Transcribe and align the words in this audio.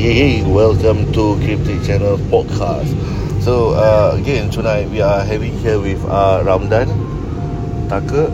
hey, 0.00 0.40
hey, 0.40 0.42
welcome 0.48 1.12
to 1.12 1.36
Cryptic 1.44 1.84
Channel 1.84 2.16
podcast. 2.32 2.88
So, 3.44 3.76
uh, 3.76 4.16
again, 4.16 4.48
tonight 4.48 4.88
we 4.88 5.04
are 5.04 5.20
having 5.20 5.52
here 5.60 5.76
with 5.76 6.00
uh, 6.08 6.40
Ramdan, 6.40 6.88
Taka, 7.92 8.32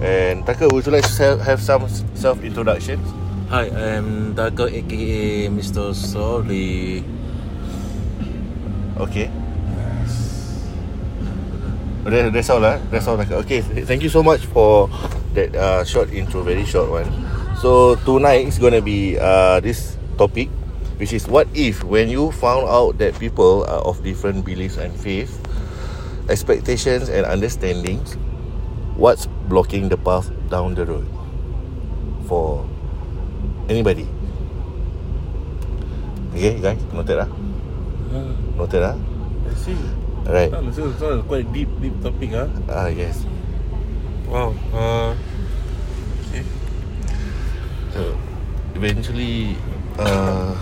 and 0.00 0.46
Taka, 0.48 0.72
would 0.72 0.86
you 0.86 0.92
like 0.92 1.04
to 1.04 1.36
have 1.44 1.60
some 1.60 1.84
self 2.16 2.40
introductions? 2.40 3.04
Hi, 3.52 3.68
I'm 3.68 4.32
Taka 4.32 4.72
aka 4.72 5.52
Mr. 5.52 5.92
Sorry. 5.92 7.04
Okay. 8.96 9.28
That, 12.08 12.32
that's 12.32 12.48
all 12.48 12.64
lah. 12.64 12.80
That's 12.88 13.04
all. 13.04 13.20
Okay, 13.20 13.60
thank 13.60 14.00
you 14.00 14.08
so 14.08 14.24
much 14.24 14.48
for 14.48 14.88
that 15.36 15.52
uh, 15.52 15.84
short 15.84 16.08
intro, 16.16 16.40
very 16.40 16.64
short 16.64 16.88
one. 16.88 17.12
So 17.60 18.00
tonight 18.08 18.48
is 18.48 18.56
gonna 18.56 18.80
be 18.80 19.20
uh, 19.20 19.60
this 19.60 19.95
topic, 20.16 20.48
which 20.96 21.12
is 21.12 21.28
what 21.28 21.46
if 21.54 21.84
when 21.84 22.08
you 22.08 22.32
found 22.32 22.68
out 22.68 22.98
that 22.98 23.18
people 23.18 23.64
are 23.64 23.84
of 23.84 24.02
different 24.02 24.44
beliefs 24.44 24.76
and 24.76 24.92
faith, 24.96 25.32
expectations 26.28 27.08
and 27.08 27.24
understandings, 27.26 28.16
what's 28.96 29.26
blocking 29.48 29.88
the 29.88 29.96
path 29.96 30.32
down 30.48 30.74
the 30.74 30.84
road 30.84 31.06
for 32.26 32.66
anybody? 33.68 34.08
Okay, 36.36 36.60
guys, 36.60 36.80
noted 36.92 37.16
lah. 37.16 37.30
Noted 38.60 38.80
lah. 38.84 38.96
I 39.48 39.54
see. 39.56 39.76
Alright. 40.26 40.52
Oh, 40.52 40.58
ah, 40.58 40.70
so 40.74 40.90
it's 40.90 41.00
a 41.00 41.22
quite 41.22 41.48
deep, 41.54 41.70
deep 41.80 41.94
topic, 42.02 42.34
huh? 42.34 42.50
Ah, 42.66 42.90
yes. 42.90 43.22
Wow. 44.26 44.52
Uh, 44.74 45.14
okay. 46.26 46.42
So 47.94 48.18
eventually, 48.74 49.54
uh, 49.98 50.54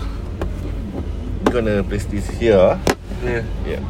gonna 1.51 1.83
place 1.83 2.05
this 2.05 2.27
here. 2.29 2.57
ah. 2.59 2.79
Yeah. 3.23 3.43
Yeah. 3.65 3.83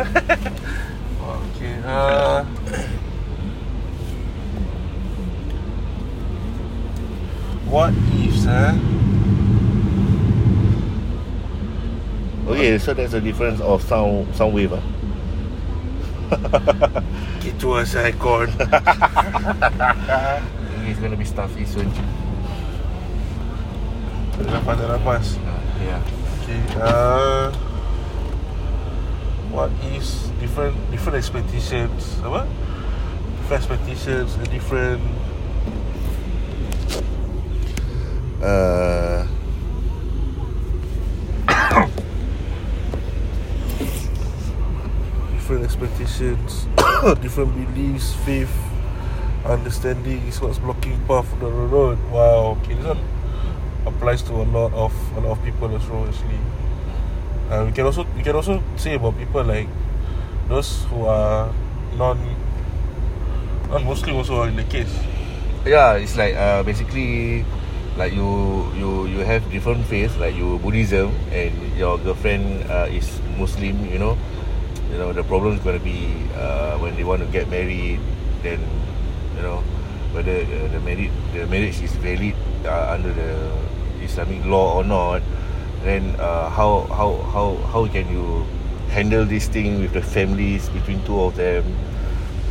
Okay. 1.20 1.76
Uh, 1.84 2.42
what 7.68 7.92
ifs, 8.18 8.44
huh? 8.44 8.74
Okay, 12.48 12.78
so 12.78 12.94
there's 12.94 13.14
a 13.14 13.20
difference 13.20 13.60
of 13.60 13.82
sound 13.84 14.34
sound 14.34 14.54
wave. 14.54 14.72
Ah. 14.74 14.82
Itu 17.46 17.78
asal 17.78 18.10
icon. 18.10 18.50
It's 20.88 20.98
gonna 20.98 21.18
be 21.18 21.24
stuffy 21.28 21.62
soon. 21.66 21.86
Tak 24.40 24.64
nafas. 24.64 25.36
Uh, 25.36 25.60
yeah. 25.84 26.00
Okay. 26.40 26.60
Uh, 26.80 27.52
what 29.52 29.70
is 29.92 30.32
different 30.40 30.76
different 30.88 31.20
expectations? 31.20 32.16
Apa? 32.24 32.48
Different 33.44 33.60
expectations 33.60 34.30
different 34.48 35.02
Uh, 38.40 39.28
different 45.36 45.62
expectations, 45.62 46.64
different 47.20 47.52
beliefs, 47.52 48.14
faith, 48.24 48.48
understanding 49.44 50.26
is 50.26 50.40
what's 50.40 50.56
blocking 50.56 50.98
path 51.06 51.30
on 51.34 51.40
the 51.40 51.50
road. 51.50 51.98
Wow. 52.10 52.56
Okay, 52.64 52.72
this 52.80 52.86
one 52.86 53.19
applies 54.00 54.24
to 54.24 54.32
a 54.32 54.48
lot 54.48 54.72
of 54.72 54.96
a 55.12 55.20
lot 55.20 55.36
of 55.36 55.44
people 55.44 55.68
as 55.76 55.84
well. 55.92 56.08
Actually, 56.08 56.40
uh, 57.52 57.68
we 57.68 57.72
can 57.76 57.84
also 57.84 58.08
we 58.16 58.24
can 58.24 58.32
also 58.32 58.56
say 58.80 58.96
about 58.96 59.12
people 59.20 59.44
like 59.44 59.68
those 60.48 60.88
who 60.88 61.04
are 61.04 61.52
non 62.00 62.16
non 63.68 63.84
Muslim 63.84 64.16
also 64.16 64.48
in 64.48 64.56
the 64.56 64.64
case. 64.64 64.88
yeah, 65.68 66.00
it's 66.00 66.16
like 66.16 66.32
uh, 66.32 66.64
basically 66.64 67.44
like 68.00 68.16
you 68.16 68.64
you 68.72 69.04
you 69.12 69.20
have 69.20 69.44
different 69.52 69.84
faith, 69.84 70.16
like 70.16 70.32
you 70.32 70.56
Buddhism 70.64 71.12
and 71.28 71.52
your 71.76 72.00
girlfriend 72.00 72.64
uh, 72.72 72.88
is 72.88 73.04
Muslim. 73.36 73.84
You 73.84 74.00
know, 74.00 74.16
you 74.88 74.96
know 74.96 75.12
the 75.12 75.28
problem 75.28 75.60
is 75.60 75.60
gonna 75.60 75.84
be 75.84 76.08
uh, 76.40 76.80
when 76.80 76.96
they 76.96 77.04
want 77.04 77.20
to 77.20 77.28
get 77.28 77.52
married, 77.52 78.00
then 78.40 78.64
you 79.36 79.44
know 79.44 79.60
whether 80.16 80.40
uh, 80.40 80.72
the 80.72 80.80
marriage 80.80 81.12
the 81.36 81.44
marriage 81.52 81.84
is 81.84 81.92
valid 82.00 82.32
uh, 82.64 82.96
under 82.96 83.12
the 83.12 83.30
Islamic 84.10 84.44
law 84.44 84.76
or 84.76 84.84
not. 84.84 85.22
Then 85.86 86.18
uh, 86.18 86.50
how 86.50 86.82
how 86.90 87.22
how 87.30 87.56
how 87.70 87.86
can 87.86 88.10
you 88.10 88.44
handle 88.90 89.24
this 89.24 89.46
thing 89.46 89.80
with 89.80 89.94
the 89.94 90.02
families 90.02 90.68
between 90.68 91.02
two 91.06 91.22
of 91.22 91.36
them? 91.36 91.64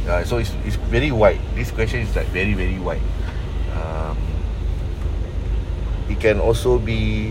Uh, 0.07 0.23
so 0.23 0.39
it's, 0.39 0.55
it's 0.65 0.79
very 0.89 1.11
wide. 1.11 1.39
This 1.53 1.69
question 1.69 1.99
is 1.99 2.15
like 2.15 2.27
very 2.27 2.55
very 2.55 2.79
wide. 2.79 3.03
Um, 3.75 4.17
it 6.09 6.19
can 6.19 6.39
also 6.39 6.79
be 6.79 7.29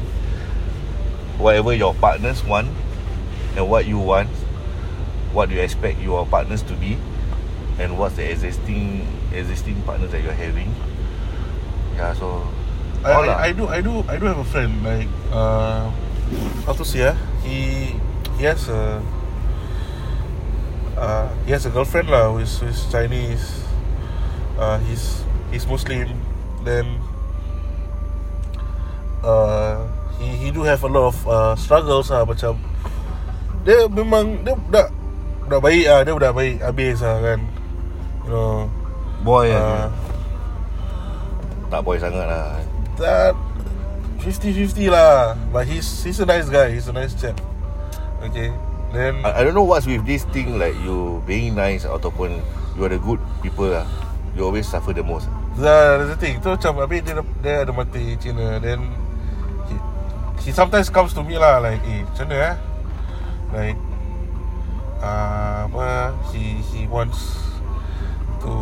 whatever 1.38 1.72
your 1.72 1.94
partners 1.94 2.44
want 2.44 2.68
and 3.56 3.68
what 3.68 3.86
you 3.86 3.98
want, 3.98 4.28
what 5.32 5.50
you 5.50 5.58
expect 5.58 5.98
your 5.98 6.26
partners 6.26 6.62
to 6.62 6.74
be, 6.74 6.98
and 7.80 7.98
what's 7.98 8.14
the 8.14 8.30
existing 8.30 9.02
existing 9.32 9.82
partners 9.82 10.12
that 10.12 10.22
you're 10.22 10.32
having. 10.32 10.74
Yeah, 11.96 12.14
so 12.14 12.46
I, 13.04 13.10
I, 13.14 13.26
lah. 13.26 13.36
I 13.38 13.50
do 13.54 13.64
I 13.70 13.80
do 13.80 14.02
I 14.10 14.16
do 14.18 14.26
have 14.26 14.42
a 14.42 14.48
friend 14.48 14.82
like 14.82 15.06
uh 15.30 15.86
how 16.66 16.74
to 16.74 16.82
say 16.82 17.06
ah 17.06 17.16
he 17.46 17.94
he 18.36 18.42
has 18.42 18.66
a 18.66 18.98
uh 20.98 21.30
he 21.46 21.54
has 21.54 21.62
a 21.64 21.70
girlfriend 21.70 22.10
lah 22.10 22.34
who 22.34 22.42
is, 22.42 22.58
who 22.58 22.66
is 22.66 22.84
Chinese. 22.90 23.62
Uh 24.58 24.82
he's 24.82 25.22
he's 25.54 25.62
Muslim. 25.64 26.10
Then 26.66 26.98
uh 29.22 29.86
he 30.18 30.34
he 30.34 30.48
do 30.50 30.66
have 30.66 30.82
a 30.82 30.90
lot 30.90 31.14
of 31.14 31.16
uh, 31.30 31.54
struggles 31.54 32.10
lah 32.10 32.26
macam 32.26 32.58
dia 33.62 33.86
memang 33.86 34.42
dia 34.42 34.58
dah 34.74 34.86
dah 35.46 35.60
baik 35.62 35.86
ah 35.86 36.02
dia 36.02 36.12
dah 36.18 36.34
baik 36.34 36.58
habis 36.60 36.98
lah 36.98 37.16
kan. 37.22 37.40
You 38.26 38.30
know 38.34 38.66
boy 39.22 39.54
uh, 39.54 39.86
uh, 39.86 39.86
tak 41.70 41.80
boy 41.86 41.96
sangat 41.96 42.26
lah. 42.26 42.58
That 42.98 43.34
50-50 44.20 44.90
lah. 44.90 45.38
But 45.54 45.66
he's 45.66 45.86
he's 46.04 46.20
a 46.20 46.26
nice 46.26 46.50
guy 46.50 46.74
He's 46.74 46.90
a 46.90 46.94
nice 46.94 47.14
chap. 47.14 47.38
Okay 48.22 48.52
Then 48.92 49.22
I, 49.24 49.40
I 49.40 49.44
don't 49.44 49.54
know 49.54 49.64
what's 49.64 49.86
with 49.86 50.04
this 50.04 50.24
thing 50.34 50.58
like 50.58 50.74
you 50.82 51.22
being 51.24 51.54
nice 51.54 51.86
ataupun 51.86 52.42
you 52.76 52.80
are 52.84 52.92
the 52.92 53.00
good 53.00 53.22
people 53.40 53.70
lah. 53.70 53.86
You 54.36 54.46
always 54.46 54.68
suffer 54.70 54.94
the 54.94 55.02
most. 55.02 55.26
That, 55.58 56.04
That's 56.04 56.14
the 56.14 56.18
thing. 56.20 56.38
Tu 56.38 56.46
macam 56.46 56.78
Habis 56.78 57.02
dia, 57.02 57.18
dia 57.42 57.54
ada 57.66 57.72
mati 57.74 58.14
Cina 58.22 58.62
Then 58.62 58.78
he, 59.66 59.74
he 60.46 60.50
sometimes 60.54 60.86
comes 60.86 61.10
to 61.18 61.26
me 61.26 61.34
lah 61.34 61.58
Like 61.58 61.82
Eh 61.82 62.06
macam 62.06 62.30
mana 62.30 62.36
eh? 62.38 62.54
Like 63.50 63.78
uh, 65.02 65.66
Apa 65.66 66.14
He 66.30 66.62
he 66.70 66.86
wants 66.86 67.42
To 68.46 68.54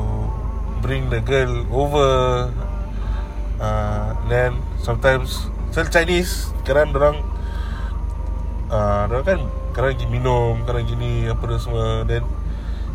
Bring 0.80 1.12
the 1.12 1.20
girl 1.20 1.68
over 1.68 2.48
uh, 3.58 4.16
Then 4.28 4.58
Sometimes 4.80 5.48
Sel 5.70 5.88
Chinese 5.88 6.50
Kadang 6.66 6.92
orang 6.96 7.16
uh, 8.70 9.08
Orang 9.10 9.24
kan 9.24 9.40
Kadang 9.76 9.92
pergi 9.96 10.06
minum 10.08 10.64
Kadang 10.64 10.86
gini 10.88 11.28
Apa 11.28 11.44
dan 11.46 11.58
semua 11.60 11.84
Then 12.08 12.24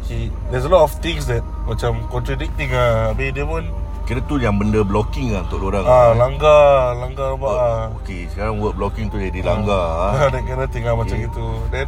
He 0.09 0.33
There's 0.49 0.65
a 0.65 0.71
lot 0.71 0.85
of 0.87 0.91
things 0.99 1.29
that 1.29 1.45
Macam 1.65 2.05
contradicting 2.09 2.73
lah 2.73 3.13
Habis 3.13 3.31
dia 3.35 3.45
pun 3.45 3.63
Kira 4.01 4.19
tu 4.25 4.41
yang 4.41 4.57
benda 4.57 4.81
blocking 4.81 5.31
lah 5.31 5.45
untuk 5.45 5.71
orang. 5.71 5.85
Ah, 5.85 6.11
langgar, 6.17 6.97
langgar 6.99 7.37
apa 7.37 7.47
ah. 7.47 7.55
Oh, 7.93 8.01
okay, 8.01 8.25
sekarang 8.33 8.57
word 8.59 8.75
blocking 8.75 9.07
tu 9.07 9.15
jadi 9.15 9.39
langgar. 9.39 9.71
Ah, 9.71 10.25
ah. 10.25 10.27
that 10.33 10.41
kind 10.43 10.59
of 10.59 10.67
thing 10.73 10.83
ah, 10.89 10.97
macam 10.97 11.15
Okay. 11.15 11.29
itu. 11.29 11.47
Then 11.69 11.87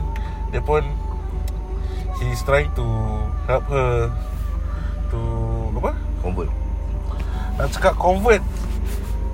dia 0.53 0.61
pun 0.63 0.85
he's 2.21 2.39
trying 2.45 2.69
to 2.77 2.85
help 3.49 3.65
her 3.67 4.07
to 5.11 5.19
apa? 5.75 5.91
Convert. 6.21 6.62
Nak 7.53 7.69
cakap 7.71 7.95
convert, 7.95 8.41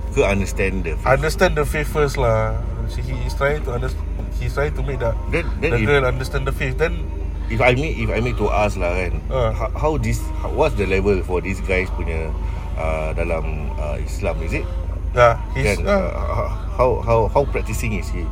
Ke 0.10 0.26
understand 0.26 0.84
the 0.84 0.94
faith. 0.96 1.08
understand 1.08 1.54
the 1.54 1.64
faith 1.64 1.88
first 1.88 2.18
lah. 2.18 2.58
She, 2.90 3.00
he 3.02 3.16
is 3.24 3.34
trying 3.34 3.62
to 3.64 3.72
understand. 3.72 4.06
He's 4.36 4.54
trying 4.54 4.74
to 4.74 4.82
make 4.82 5.00
that 5.00 5.14
Then, 5.30 5.46
then 5.60 5.72
the 5.72 5.80
if, 5.80 5.86
girl 5.86 6.04
understand 6.04 6.44
the 6.44 6.52
faith. 6.52 6.76
Then 6.76 7.06
if 7.48 7.60
I 7.60 7.76
mean 7.76 7.94
if 7.96 8.10
I 8.10 8.20
make 8.20 8.36
to 8.38 8.48
ask 8.50 8.76
lah 8.76 8.92
kan, 8.92 9.20
Ah. 9.28 9.52
how, 9.52 9.70
how 9.72 9.92
this 9.96 10.20
how, 10.40 10.50
what's 10.50 10.74
the 10.76 10.88
level 10.88 11.20
for 11.22 11.40
these 11.40 11.60
guys 11.62 11.92
punya 11.92 12.32
uh, 12.76 13.12
dalam 13.14 13.70
uh, 13.76 14.00
Islam 14.00 14.40
is 14.42 14.54
it? 14.54 14.66
yeah, 15.12 15.36
he's 15.54 15.66
Kan, 15.76 15.90
uh, 15.90 16.08
uh, 16.14 16.50
how 16.74 16.90
how 17.02 17.20
how 17.28 17.44
practicing 17.46 17.94
is 17.94 18.08
he? 18.10 18.24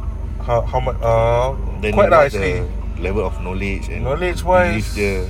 how 0.41 0.63
how 0.63 0.79
much 0.79 0.95
uh, 1.01 1.51
Then 1.79 1.91
quite 1.91 2.07
lah 2.07 2.25
actually. 2.25 2.63
the 2.95 3.01
level 3.03 3.23
of 3.23 3.35
knowledge 3.39 3.91
and 3.91 4.01
Knowledge 4.03 4.41
wise- 4.41 4.95
dia. 4.95 5.27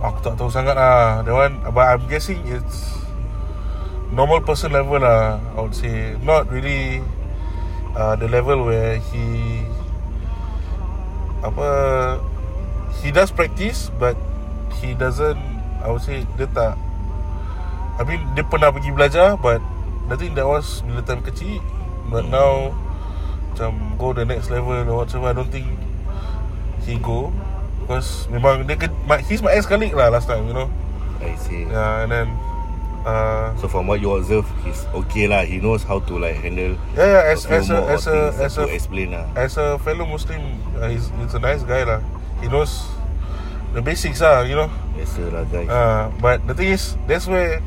Aku 0.00 0.20
tak 0.20 0.36
tahu 0.36 0.48
sangat 0.48 0.76
lah 0.76 1.24
That 1.24 1.32
one 1.32 1.64
But 1.64 1.96
I'm 1.96 2.04
guessing 2.06 2.44
it's 2.44 2.92
normal 4.14 4.40
person 4.46 4.70
level 4.70 5.02
lah 5.02 5.42
I 5.54 5.58
would 5.58 5.74
say. 5.74 6.14
Not 6.22 6.48
really 6.48 7.02
uh, 7.98 8.14
the 8.16 8.30
level 8.30 8.64
where 8.64 9.02
he 9.12 9.60
apa 11.44 11.68
he 13.04 13.12
does 13.12 13.28
practice 13.28 13.92
but 14.00 14.16
he 14.80 14.96
doesn't 14.96 15.36
I 15.84 15.92
would 15.92 16.00
say 16.00 16.24
dia 16.40 16.48
tak 16.48 16.80
I 18.00 18.02
mean 18.08 18.24
dia 18.32 18.42
pernah 18.48 18.72
pergi 18.72 18.90
belajar 18.90 19.36
but 19.36 19.60
I 20.08 20.16
think 20.16 20.36
that 20.36 20.44
was 20.44 20.84
bila 20.84 21.00
time 21.04 21.24
kecil. 21.24 21.60
But 22.08 22.28
now 22.28 22.72
macam 23.52 23.96
go 23.96 24.12
the 24.12 24.26
next 24.26 24.50
level 24.50 24.74
or 24.74 25.04
whatever 25.04 25.30
I 25.30 25.34
don't 25.36 25.48
think 25.48 25.68
he 26.84 26.98
go. 27.00 27.30
Because 27.84 28.28
memang 28.32 28.64
dia 28.64 28.76
he's 29.28 29.44
my 29.44 29.52
ex 29.52 29.68
colleague 29.68 29.96
lah 29.96 30.08
last 30.08 30.28
time 30.28 30.48
you 30.48 30.56
know. 30.56 30.68
I 31.20 31.36
see. 31.40 31.64
Yeah 31.68 32.04
and 32.04 32.10
then 32.10 32.28
uh, 33.04 33.54
So 33.60 33.68
from 33.68 33.86
what 33.86 34.00
you 34.00 34.10
observe 34.16 34.48
He's 34.64 34.84
okay 35.04 35.28
lah 35.28 35.44
He 35.44 35.60
knows 35.60 35.84
how 35.84 36.00
to 36.04 36.12
like 36.18 36.40
handle 36.40 36.76
yeah 36.96 37.20
yeah 37.20 37.32
as 37.32 37.46
as 37.46 37.70
a 37.70 37.78
as 37.88 38.04
a 38.08 38.18
as 38.40 38.54
a 38.58 38.64
explain 38.72 39.12
lah 39.12 39.24
as 39.36 39.56
a 39.60 39.78
fellow 39.84 40.08
Muslim, 40.08 40.40
uh, 40.80 40.88
he's 40.88 41.12
he's 41.20 41.34
a 41.36 41.42
nice 41.42 41.62
guy 41.62 41.84
lah. 41.84 42.00
He 42.40 42.48
knows 42.48 42.88
the 43.74 43.82
basics 43.82 44.22
lah, 44.22 44.46
you 44.46 44.54
know. 44.54 44.70
Biasa 44.94 45.22
lah 45.34 45.44
guys 45.50 45.68
Uh, 45.68 46.04
but 46.22 46.38
the 46.46 46.54
thing 46.54 46.70
is, 46.72 46.94
that's 47.10 47.26
where 47.26 47.60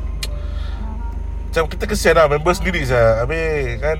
macam 1.57 1.73
kita 1.73 1.89
kesian 1.89 2.13
lah 2.13 2.29
member 2.29 2.53
sendiri 2.53 2.85
saya. 2.85 3.25
Habis 3.25 3.81
kan 3.81 3.97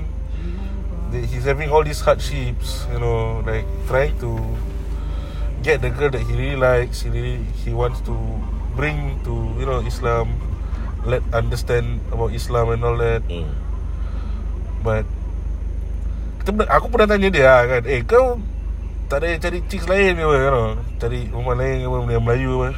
he's 1.10 1.42
having 1.42 1.74
all 1.74 1.82
these 1.82 1.98
hardships, 1.98 2.86
you 2.94 3.02
know, 3.02 3.42
like 3.42 3.66
trying 3.90 4.14
to 4.22 4.38
get 5.66 5.82
the 5.82 5.90
girl 5.90 6.06
that 6.06 6.22
he 6.22 6.32
really 6.38 6.54
likes. 6.54 7.02
He 7.02 7.10
really 7.10 7.42
he 7.66 7.74
wants 7.74 7.98
to 8.06 8.14
bring 8.78 9.18
to 9.26 9.34
you 9.58 9.66
know 9.66 9.82
Islam, 9.82 10.38
let 11.04 11.22
understand 11.30 12.00
about 12.08 12.32
Islam 12.32 12.70
and 12.70 12.82
all 12.82 12.96
that. 12.96 13.22
hmm. 13.24 13.46
But 14.78 15.04
kita 16.40 16.54
Aku 16.70 16.86
pernah 16.88 17.10
tanya 17.10 17.28
dia 17.28 17.44
lah 17.44 17.62
kan 17.66 17.82
Eh 17.82 18.06
kau 18.06 18.38
Tak 19.10 19.20
ada 19.20 19.34
cari 19.36 19.58
chicks 19.66 19.84
lain 19.84 20.14
ke 20.14 20.22
apa 20.22 20.34
you 20.34 20.48
know? 20.48 20.68
Cari 20.96 21.20
rumah 21.28 21.58
lain 21.58 21.82
ke 21.82 21.86
apa 21.86 21.96
Benda 21.98 22.22
Melayu 22.22 22.52
apa 22.56 22.68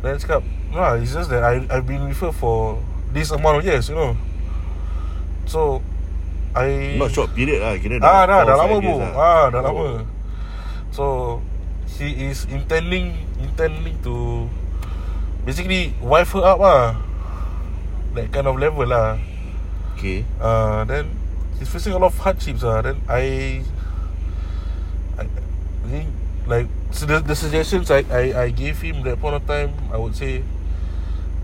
Dan 0.00 0.14
cakap 0.16 0.42
No 0.70 0.78
lah 0.78 0.94
it's 0.94 1.10
just 1.10 1.26
that 1.28 1.42
I, 1.42 1.66
I've 1.68 1.84
been 1.84 2.06
with 2.06 2.22
her 2.22 2.30
for 2.30 2.78
This 3.10 3.28
amount 3.28 3.60
of 3.60 3.64
years 3.66 3.90
you 3.90 3.98
know 3.98 4.14
So 5.44 5.82
I 6.54 6.96
Not 6.96 7.10
short 7.10 7.34
period 7.34 7.60
lah 7.60 7.74
Kira 7.76 7.98
Ah 7.98 8.24
dah, 8.24 8.46
dah 8.46 8.54
lama 8.56 8.78
bu 8.78 8.94
lah. 8.96 9.12
Ah 9.12 9.44
dah 9.50 9.58
Oh. 9.58 9.66
lama 9.66 9.88
So 10.94 11.04
He 11.92 12.30
is 12.30 12.46
intending 12.46 13.18
Intending 13.36 13.98
to 14.00 14.46
Basically 15.42 15.98
Wife 15.98 16.30
her 16.32 16.46
up 16.46 16.62
lah 16.62 16.94
That 18.14 18.32
kind 18.32 18.46
of 18.46 18.56
level 18.60 18.86
lah 18.86 19.16
Okay 19.96 20.24
uh, 20.40 20.84
then 20.84 21.08
he's 21.62 21.70
facing 21.70 21.94
a 21.94 21.98
lot 21.98 22.10
of 22.10 22.18
hardships. 22.18 22.66
Uh, 22.66 22.82
then 22.82 22.98
I, 23.06 23.62
I 25.14 25.24
think 25.86 26.10
like 26.50 26.66
so 26.90 27.06
the, 27.06 27.20
the 27.22 27.36
suggestions 27.38 27.90
I, 27.90 28.02
I, 28.10 28.22
I 28.42 28.48
gave 28.50 28.82
him 28.82 29.02
that 29.06 29.20
point 29.22 29.36
of 29.36 29.46
time, 29.46 29.70
I 29.92 29.96
would 29.96 30.16
say, 30.16 30.42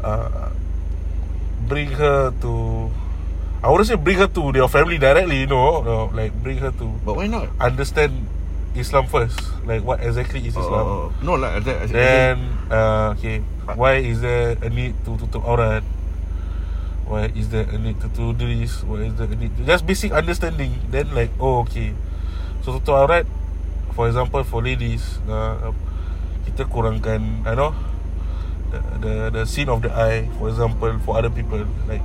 uh, 0.02 0.50
bring 1.70 1.94
her 1.94 2.34
to. 2.42 2.90
I 3.62 3.70
wouldn't 3.70 3.88
say 3.88 3.94
bring 3.94 4.18
her 4.18 4.26
to 4.26 4.52
their 4.52 4.68
family 4.68 4.98
directly, 4.98 5.40
you 5.40 5.46
know, 5.46 5.82
no, 5.82 6.10
like 6.14 6.34
bring 6.42 6.58
her 6.58 6.70
to 6.70 6.86
But 7.04 7.14
why 7.16 7.26
not 7.26 7.48
understand 7.60 8.26
Islam 8.74 9.06
first, 9.06 9.38
like 9.66 9.82
what 9.82 10.02
exactly 10.02 10.40
is 10.46 10.54
Islam. 10.54 10.86
Oh, 10.86 11.12
no 11.22 11.34
lah 11.34 11.58
that, 11.58 11.90
Then 11.90 12.38
uh, 12.70 13.14
okay, 13.18 13.42
why 13.74 13.98
is 13.98 14.20
there 14.20 14.54
a 14.62 14.68
need 14.70 14.94
to 15.06 15.18
tutup 15.18 15.42
aurat? 15.42 15.82
Why 17.08 17.32
is 17.32 17.48
there 17.48 17.64
a 17.64 17.78
need 17.80 17.96
to 18.04 18.08
do 18.12 18.36
this? 18.36 18.84
Why 18.84 19.08
is 19.08 19.16
there 19.16 19.24
a 19.24 19.32
need 19.32 19.56
to 19.56 19.64
just 19.64 19.88
basic 19.88 20.12
understanding? 20.12 20.76
Then 20.92 21.08
like 21.16 21.32
oh 21.40 21.64
okay, 21.64 21.96
so 22.60 22.76
tutup 22.76 23.08
aurat, 23.08 23.24
for 23.96 24.04
example 24.12 24.44
for 24.44 24.60
ladies, 24.60 25.16
uh, 25.24 25.72
kita 26.44 26.68
kurangkan, 26.68 27.48
I 27.48 27.56
know, 27.56 27.72
the, 28.68 28.78
the 29.00 29.12
the 29.32 29.42
scene 29.48 29.72
of 29.72 29.80
the 29.80 29.88
eye, 29.88 30.28
for 30.36 30.52
example 30.52 30.92
for 31.00 31.16
other 31.16 31.32
people 31.32 31.64
like, 31.88 32.04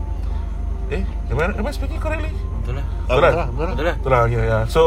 eh, 0.87 1.03
am 1.03 1.35
I, 1.35 1.51
am 1.51 1.67
I 1.67 1.71
speaking 1.75 1.99
correctly? 1.99 2.31
Betul 2.63 2.79
lah 2.79 2.85
Ah, 3.11 3.19
Betul 3.19 3.19
lah, 3.19 3.27
betul 3.27 3.43
lah. 3.43 3.47
Betul 3.51 3.83
lah 3.83 3.95
Betul 3.99 4.11
lah, 4.15 4.23
yeah, 4.31 4.43
yeah. 4.47 4.63
So, 4.71 4.81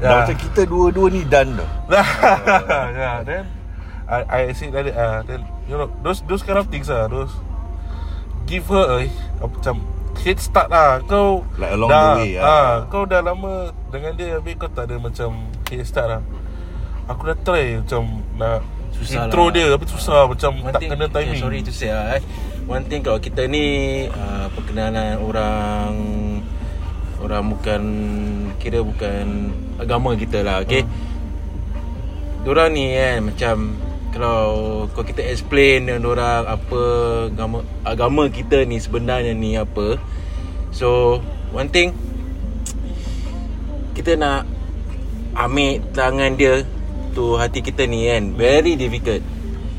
Dah 0.00 0.24
macam 0.24 0.34
kita 0.40 0.64
dua-dua 0.64 1.12
ni 1.12 1.22
done 1.28 1.60
dah 1.60 1.68
yeah, 2.96 3.16
then 3.22 3.44
I 4.08 4.48
I 4.48 4.56
say 4.56 4.72
like 4.72 4.88
that, 4.90 4.96
uh, 4.96 5.20
then 5.28 5.44
you 5.68 5.76
know 5.76 5.92
those 6.00 6.24
those 6.26 6.40
kind 6.40 6.56
of 6.56 6.72
things 6.72 6.88
ah, 6.88 7.04
those 7.06 7.30
give 8.52 8.68
her 8.68 8.84
a, 8.92 9.08
a 9.40 9.44
macam 9.48 9.80
head 10.20 10.36
start 10.36 10.68
lah. 10.68 11.00
Kau 11.02 11.40
Like 11.56 11.72
along 11.72 11.88
dah, 11.88 12.04
the 12.12 12.20
way, 12.20 12.32
ah. 12.36 12.44
ah. 12.44 12.72
Kau 12.86 13.08
dah 13.08 13.24
lama 13.24 13.72
dengan 13.88 14.12
dia 14.12 14.36
habis 14.36 14.60
kau 14.60 14.68
tak 14.68 14.92
ada 14.92 15.00
macam 15.00 15.48
head 15.66 15.82
start 15.82 16.06
lah. 16.06 16.22
Aku 17.08 17.24
dah 17.24 17.36
try 17.38 17.80
macam 17.80 18.20
nak 18.36 18.60
Susah 18.92 19.24
intro 19.24 19.48
lah. 19.48 19.50
dia 19.50 19.64
tapi 19.72 19.84
susah 19.88 20.28
macam 20.28 20.52
One 20.60 20.68
tak 20.70 20.80
thing, 20.84 20.90
kena 20.92 21.06
timing. 21.08 21.32
okay, 21.32 21.40
Sorry 21.40 21.58
to 21.64 21.72
say 21.72 21.88
lah 21.88 22.14
eh. 22.14 22.22
One 22.68 22.84
thing 22.84 23.00
kalau 23.00 23.18
kita 23.18 23.48
ni 23.48 23.64
uh, 24.06 24.46
Perkenalan 24.52 25.16
orang 25.18 25.90
Orang 27.18 27.44
bukan 27.50 27.82
Kira 28.60 28.84
bukan 28.84 29.50
Agama 29.80 30.12
kita 30.14 30.44
lah 30.44 30.60
Okay 30.62 30.84
Hmm. 30.84 32.44
Diorang 32.44 32.70
ni 32.70 32.90
kan 32.92 33.18
Macam 33.24 33.56
Kalau 34.12 34.84
Kalau 34.92 35.06
kita 35.08 35.24
explain 35.24 35.88
dengan 35.88 36.04
orang 36.12 36.44
Apa 36.44 36.82
Agama 37.32 37.58
Agama 37.80 38.22
kita 38.28 38.62
ni 38.68 38.76
Sebenarnya 38.76 39.32
ni 39.32 39.56
apa. 39.56 39.96
So 40.68 41.18
One 41.56 41.72
thing 41.72 41.96
Kita 43.96 44.20
nak 44.20 44.44
Ambil 45.32 45.80
tangan 45.96 46.36
dia 46.36 46.68
Tu 47.16 47.24
hati 47.36 47.60
kita 47.64 47.88
ni 47.88 48.08
kan. 48.08 48.36
Very 48.36 48.76
difficult. 48.76 49.20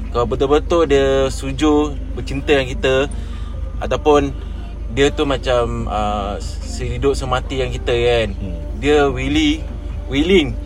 Kalau 0.09 0.25
betul-betul 0.25 0.89
dia 0.89 1.29
Sujud 1.29 1.93
Bercinta 2.17 2.57
dengan 2.57 2.69
kita 2.73 2.95
Ataupun 3.77 4.33
Dia 4.97 5.13
tu 5.13 5.29
macam 5.29 5.85
uh, 5.85 6.41
Sehidup 6.41 7.13
semati 7.13 7.61
yang 7.61 7.69
kita 7.69 7.93
kan. 7.93 8.27
Hmm. 8.33 8.57
Dia 8.81 9.05
willing 9.13 9.61
Willing 10.09 10.57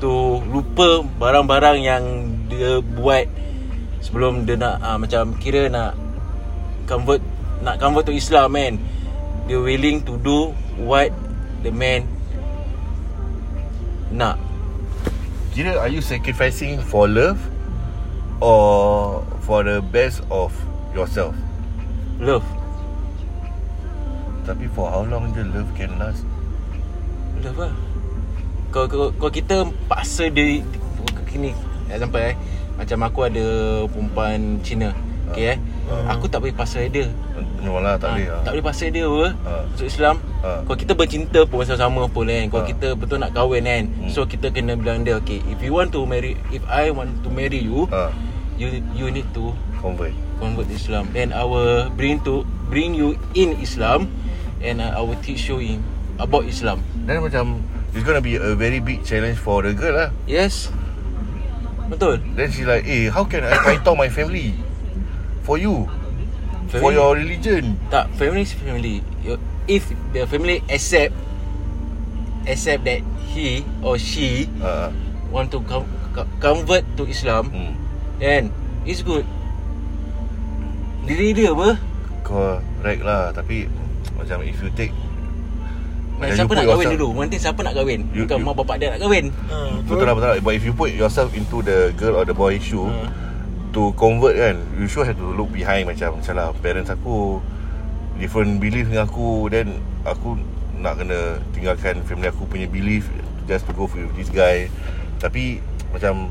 To 0.00 0.40
lupa 0.48 1.04
Barang-barang 1.20 1.84
yang 1.84 2.04
Dia 2.50 2.82
buat 2.82 3.30
Sebelum 4.02 4.42
dia 4.42 4.58
nak 4.58 4.82
uh, 4.82 4.98
Macam 4.98 5.38
kira 5.38 5.70
nak 5.70 5.94
Convert 6.90 7.22
Nak 7.62 7.78
convert 7.78 8.10
to 8.10 8.14
Islam 8.14 8.58
kan 8.58 8.74
Dia 9.46 9.62
willing 9.62 10.02
to 10.02 10.18
do 10.18 10.50
What 10.82 11.14
The 11.62 11.70
man 11.70 12.10
Nak. 14.10 14.42
Kira 15.54 15.78
are 15.78 15.86
you 15.86 16.02
sacrificing 16.02 16.82
for 16.82 17.06
love 17.06 17.38
Or 18.42 19.22
For 19.46 19.62
the 19.62 19.78
best 19.78 20.26
of 20.26 20.50
Yourself? 20.90 21.38
Love. 22.18 22.44
Tapi 24.42 24.66
for 24.74 24.90
how 24.90 25.06
long 25.06 25.30
je 25.30 25.46
love 25.46 25.70
can 25.78 25.94
last? 26.02 26.26
Love 27.40 27.56
lah. 27.56 27.74
Kalau, 28.74 28.86
kalau, 28.90 29.08
kalau 29.14 29.32
kita 29.32 29.56
paksa 29.86 30.26
dia 30.26 30.66
Kini 31.30 31.54
Example 31.90 32.22
eh 32.22 32.34
Macam 32.76 32.98
aku 33.02 33.20
ada 33.26 33.44
Perempuan 33.86 34.38
Cina 34.62 34.90
Okay 35.30 35.54
eh. 35.54 35.58
Aku 36.10 36.26
tak 36.26 36.42
boleh 36.42 36.50
paksa 36.50 36.86
dia. 36.86 37.06
No 37.62 37.78
lah 37.78 37.94
tak 37.94 38.10
Ah, 38.10 38.14
boleh 38.14 38.28
lah 38.30 38.40
Tak 38.42 38.50
boleh 38.50 38.66
paksa 38.66 38.84
dia 38.88 39.06
apa. 39.06 39.24
Ah. 39.42 39.62
Masuk 39.68 39.86
Islam 39.86 40.16
Ah. 40.40 40.58
Kalau 40.64 40.74
kita 40.74 40.92
bercinta 40.94 41.40
pun 41.44 41.62
Sama-sama 41.62 42.02
pun 42.06 42.26
kan. 42.26 42.44
Kalau 42.48 42.62
Ah. 42.62 42.66
kita 42.66 42.86
betul 42.94 43.18
nak 43.18 43.30
kahwin 43.30 43.62
kan. 43.62 43.84
Hmm. 43.86 44.10
So 44.10 44.24
kita 44.24 44.50
kena 44.50 44.74
bilang 44.74 45.02
dia 45.02 45.18
Okay 45.18 45.38
if 45.46 45.58
you 45.60 45.70
want 45.70 45.90
to 45.90 46.02
marry 46.02 46.34
If 46.48 46.62
I 46.66 46.90
want 46.90 47.22
to 47.22 47.28
marry 47.28 47.62
you 47.62 47.86
Ah, 47.90 48.10
You 48.58 48.82
you 48.92 49.06
need 49.08 49.30
to 49.32 49.54
Convert. 49.78 50.12
convert 50.36 50.66
to 50.66 50.74
Islam. 50.74 51.08
Then 51.10 51.30
I 51.30 51.44
will 51.44 51.88
bring 51.90 52.20
to 52.26 52.42
Bring 52.66 52.92
you 52.92 53.14
in 53.32 53.54
Islam 53.56 54.10
And 54.60 54.78
I, 54.78 54.98
I 54.98 55.02
will 55.02 55.16
teach 55.18 55.46
you 55.46 55.58
in 55.58 55.78
About 56.16 56.42
Islam. 56.44 56.82
Then 57.06 57.22
macam 57.22 57.62
It's 57.90 58.02
gonna 58.02 58.20
be 58.20 58.34
a 58.34 58.52
very 58.54 58.78
big 58.78 59.02
challenge 59.02 59.38
for 59.38 59.62
the 59.62 59.72
girl 59.72 59.94
lah. 59.94 60.10
Yes 60.26 60.74
Betul. 61.90 62.22
Then 62.38 62.48
she 62.54 62.62
like 62.62 62.86
Eh 62.86 63.10
how 63.10 63.26
can 63.26 63.42
I 63.42 63.58
paitao 63.60 63.98
my 63.98 64.06
family? 64.06 64.54
For 65.42 65.58
you. 65.58 65.90
For 66.70 66.78
Family- 66.78 66.94
your 66.94 67.10
religion. 67.18 67.74
Tak 67.90 68.14
family 68.14 68.46
is 68.46 68.54
family. 68.54 69.02
If 69.66 69.90
the 70.14 70.26
family 70.26 70.62
accept 70.66 71.14
Accept 72.46 72.82
that 72.86 73.02
he 73.30 73.62
or 73.82 73.98
she 73.98 74.46
uh, 74.58 74.90
Want 75.30 75.50
to 75.54 75.62
com- 75.62 75.86
co- 76.10 76.26
convert 76.42 76.82
to 76.96 77.06
Islam 77.06 77.50
hmm. 77.50 77.74
Then 78.18 78.50
It's 78.86 79.02
good. 79.04 79.26
Diri 81.04 81.34
dia 81.36 81.52
apa? 81.52 81.76
Correct 82.24 83.02
lah 83.02 83.34
Tapi 83.34 83.66
Macam 84.16 84.40
if 84.42 84.58
you 84.62 84.70
take 84.72 84.94
Macam 86.20 86.36
siapa 86.36 86.52
nak 86.52 86.64
kahwin 86.66 86.86
yourself- 86.86 87.00
dulu? 87.00 87.08
Nanti 87.16 87.36
siapa 87.40 87.60
nak 87.60 87.74
kahwin? 87.74 88.00
You- 88.12 88.24
Bukan 88.24 88.36
you- 88.36 88.46
mak 88.46 88.54
bapak 88.56 88.76
dia 88.76 88.88
nak 88.92 89.00
kahwin. 89.00 89.24
Betul 89.84 90.04
lah 90.04 90.14
betul. 90.14 90.28
lah. 90.28 90.36
But 90.38 90.52
if 90.52 90.62
you 90.62 90.72
put 90.72 90.90
yourself 90.92 91.28
Into 91.32 91.58
the 91.60 91.90
girl 91.94 92.14
or 92.14 92.24
the 92.24 92.36
boy 92.36 92.60
shoe 92.60 92.84
Hmm. 92.84 93.08
To 93.70 93.94
convert 93.94 94.34
kan 94.34 94.56
You 94.76 94.84
sure 94.84 95.02
have 95.02 95.14
to 95.14 95.30
look 95.30 95.48
behind 95.48 95.86
Macam 95.86 96.18
Macam 96.18 96.34
lah 96.34 96.50
Parents 96.58 96.90
aku 96.90 97.38
different 98.14 98.60
belief 98.60 98.84
dengan 98.84 99.08
aku 99.08 99.48
then 99.48 99.80
aku 100.04 100.36
nak 100.76 101.00
kena 101.00 101.40
tinggalkan 101.50 102.04
family 102.04 102.28
aku 102.28 102.44
punya 102.44 102.68
belief 102.68 103.08
just 103.44 103.64
to 103.64 103.72
go 103.72 103.88
with 103.88 104.12
this 104.12 104.28
guy. 104.28 104.68
Tapi 105.16 105.64
macam 105.88 106.28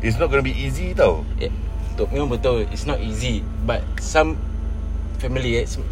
it's 0.00 0.18
not 0.18 0.26
gonna 0.28 0.42
be 0.42 0.50
easy 0.50 0.90
tau. 0.90 1.22
Yeah. 1.38 1.54
Betul, 1.94 2.06
memang 2.10 2.30
betul. 2.32 2.66
It's 2.70 2.84
not 2.84 2.98
easy. 2.98 3.46
But 3.62 3.86
some 3.98 4.34
Family 5.18 5.60
eh 5.60 5.66
some, 5.68 5.86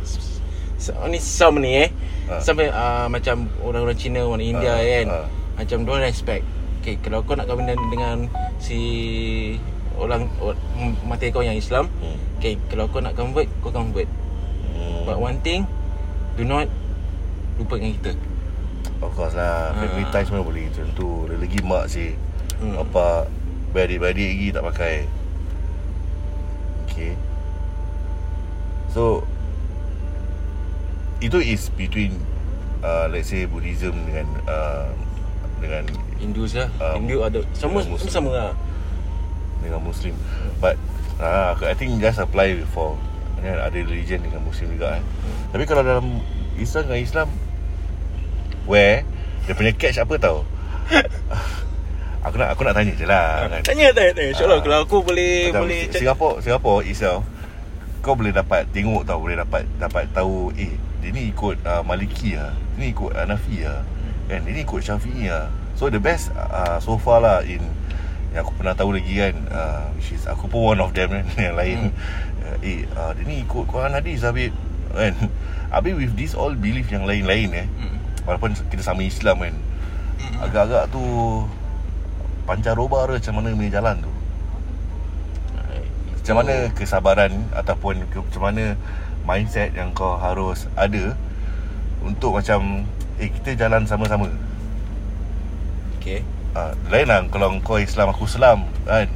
some, 0.80 0.98
Only 0.98 1.20
some 1.20 1.60
ni 1.60 1.78
eh 1.78 1.88
Ah. 2.28 2.40
Some 2.44 2.60
uh, 2.60 3.08
Macam 3.08 3.48
orang-orang 3.64 3.96
Cina 3.96 4.20
Orang 4.20 4.44
India 4.44 4.76
Ah, 4.76 4.84
kan 4.84 5.06
ah. 5.08 5.26
Macam 5.56 5.88
diorang 5.88 6.04
respect 6.04 6.44
Okay 6.80 7.00
Kalau 7.00 7.24
kau 7.24 7.34
nak 7.34 7.48
kahwin 7.48 7.72
dengan, 7.88 8.28
Si 8.60 8.78
Orang 9.96 10.28
or, 10.38 10.52
Mata 11.08 11.24
kau 11.32 11.40
yang 11.42 11.56
Islam 11.56 11.88
Hmm. 12.04 12.20
Okay 12.38 12.60
Kalau 12.68 12.86
kau 12.92 13.00
nak 13.00 13.16
convert 13.16 13.48
Kau 13.64 13.72
convert 13.72 14.06
hmm. 14.76 15.08
But 15.08 15.18
one 15.18 15.40
thing 15.40 15.64
Do 16.36 16.44
not 16.44 16.68
Lupa 17.56 17.80
dengan 17.80 17.96
kita 17.96 18.12
Of 19.00 19.10
course 19.16 19.34
lah 19.34 19.72
Family 19.74 20.04
ties 20.12 20.28
memang 20.28 20.46
boleh 20.46 20.68
Tentu 20.70 21.26
Lagi 21.26 21.60
mak 21.64 21.88
sih 21.88 22.12
Hmm. 22.58 22.74
Apa 22.74 23.30
Beradik-beradik 23.70 24.26
lagi 24.26 24.48
tak 24.50 24.64
pakai 24.66 24.94
Okay 26.90 27.12
So 28.90 29.22
Itu 31.18 31.38
is 31.38 31.70
between 31.70 32.14
uh, 32.80 33.06
Let's 33.06 33.28
say 33.28 33.44
Buddhism 33.44 33.94
dengan 34.06 34.26
uh, 34.44 34.86
Dengan 35.58 35.82
Hindu 36.16 36.46
lah. 36.48 36.70
Um, 36.78 36.94
Hindu 37.02 37.22
ada 37.22 37.38
Sama 37.52 37.82
Muslim. 37.82 38.08
sama 38.08 38.30
lah. 38.30 38.52
Dengan 39.58 39.82
Muslim. 39.82 40.14
But 40.58 40.78
uh, 41.18 41.58
I 41.58 41.74
think 41.74 41.98
just 41.98 42.18
apply 42.18 42.62
for 42.70 42.94
Dengan 43.36 43.58
ada 43.60 43.74
religion 43.74 44.18
dengan 44.18 44.42
Muslim 44.42 44.70
juga 44.72 44.98
kan 44.98 45.02
Tapi 45.50 45.64
kalau 45.64 45.82
dalam 45.82 46.22
Islam 46.54 46.82
dengan 46.86 47.00
Islam 47.00 47.28
Where? 48.66 49.02
Dia 49.46 49.54
punya 49.54 49.72
catch 49.72 49.96
apa 49.96 50.14
tau? 50.16 50.44
Aku 52.18 52.34
nak 52.34 52.50
aku 52.50 52.66
nak 52.66 52.74
tanya 52.74 52.92
je 52.92 53.06
lah 53.06 53.46
kan. 53.46 53.62
Tanya 53.62 53.94
tanya 53.94 54.10
tanya. 54.12 54.28
InsyaAllah 54.28 54.58
Ah. 54.58 54.62
Kalau 54.62 54.78
aku 54.82 54.96
boleh 55.00 55.48
Boleh 55.54 55.86
Si- 55.88 56.02
Singapore 56.02 56.42
Singapore 56.42 56.82
itself 56.84 57.22
Kau 57.98 58.12
boleh 58.12 58.30
dapat 58.30 58.66
Tengok 58.68 59.06
tau 59.06 59.18
Boleh 59.18 59.38
dapat 59.38 59.64
Dapat 59.78 60.10
tahu 60.12 60.50
Eh 60.54 60.74
dia 60.98 61.10
ni 61.14 61.30
ikut 61.30 61.62
uh, 61.62 61.82
Maliki 61.86 62.34
lah 62.34 62.50
Dia 62.74 62.78
ni 62.82 62.86
ikut 62.90 63.14
Hanafi 63.14 63.62
lah 63.62 63.86
Kan? 64.26 64.42
Dia 64.44 64.52
ni 64.52 64.60
ikut 64.66 64.80
Syafi'i 64.82 65.30
lah 65.30 65.46
So 65.78 65.86
the 65.86 66.02
best 66.02 66.34
uh, 66.34 66.76
So 66.82 66.98
far 66.98 67.22
lah 67.22 67.46
In 67.46 67.62
Yang 68.34 68.50
aku 68.50 68.52
pernah 68.58 68.74
tahu 68.74 68.98
lagi 68.98 69.14
kan 69.14 69.34
uh, 69.48 69.82
Which 69.94 70.12
is 70.12 70.26
Aku 70.26 70.50
pun 70.50 70.74
one 70.74 70.80
of 70.82 70.90
them 70.92 71.14
kan 71.14 71.26
Yang 71.50 71.56
lain. 71.56 71.78
Uh, 72.42 72.56
Eh 72.64 72.82
uh, 72.98 73.14
dia 73.14 73.24
ni 73.28 73.44
ikut 73.44 73.68
Quran 73.68 73.92
Hadis 73.92 74.24
Habib. 74.24 74.56
Kan? 74.90 75.14
Habis 75.74 75.92
with 75.94 76.14
this 76.16 76.32
all 76.32 76.56
belief 76.56 76.88
yang 76.88 77.04
lain-lain 77.04 77.52
eh. 77.52 77.68
Hmm. 77.76 78.00
Walaupun 78.24 78.56
kita 78.72 78.80
sama 78.80 79.04
Islam 79.04 79.36
kan. 79.44 79.54
Agak-agak 80.40 80.88
tu 80.90 81.02
Pancaroba 82.48 83.04
tu 83.04 83.20
Macam 83.20 83.34
mana 83.36 83.52
punya 83.52 83.72
jalan 83.76 83.96
tu? 84.00 84.12
Macam 86.28 86.44
mana 86.44 86.54
kesabaran 86.76 87.32
ataupun 87.56 88.04
macam 88.04 88.42
mana 88.44 88.76
mindset 89.28 89.76
yang 89.76 89.92
kau 89.92 90.16
harus 90.16 90.64
ada 90.72 91.12
untuk 92.00 92.40
macam 92.40 92.88
eh 93.20 93.28
kita 93.28 93.68
jalan 93.68 93.84
sama-sama. 93.84 94.32
Okay 96.00 96.24
Ha, 96.56 96.72
lain 96.88 97.06
lah 97.06 97.20
kalau 97.28 97.52
kau 97.60 97.76
Islam 97.76 98.08
aku 98.08 98.24
Islam 98.24 98.64
kan. 98.88 99.06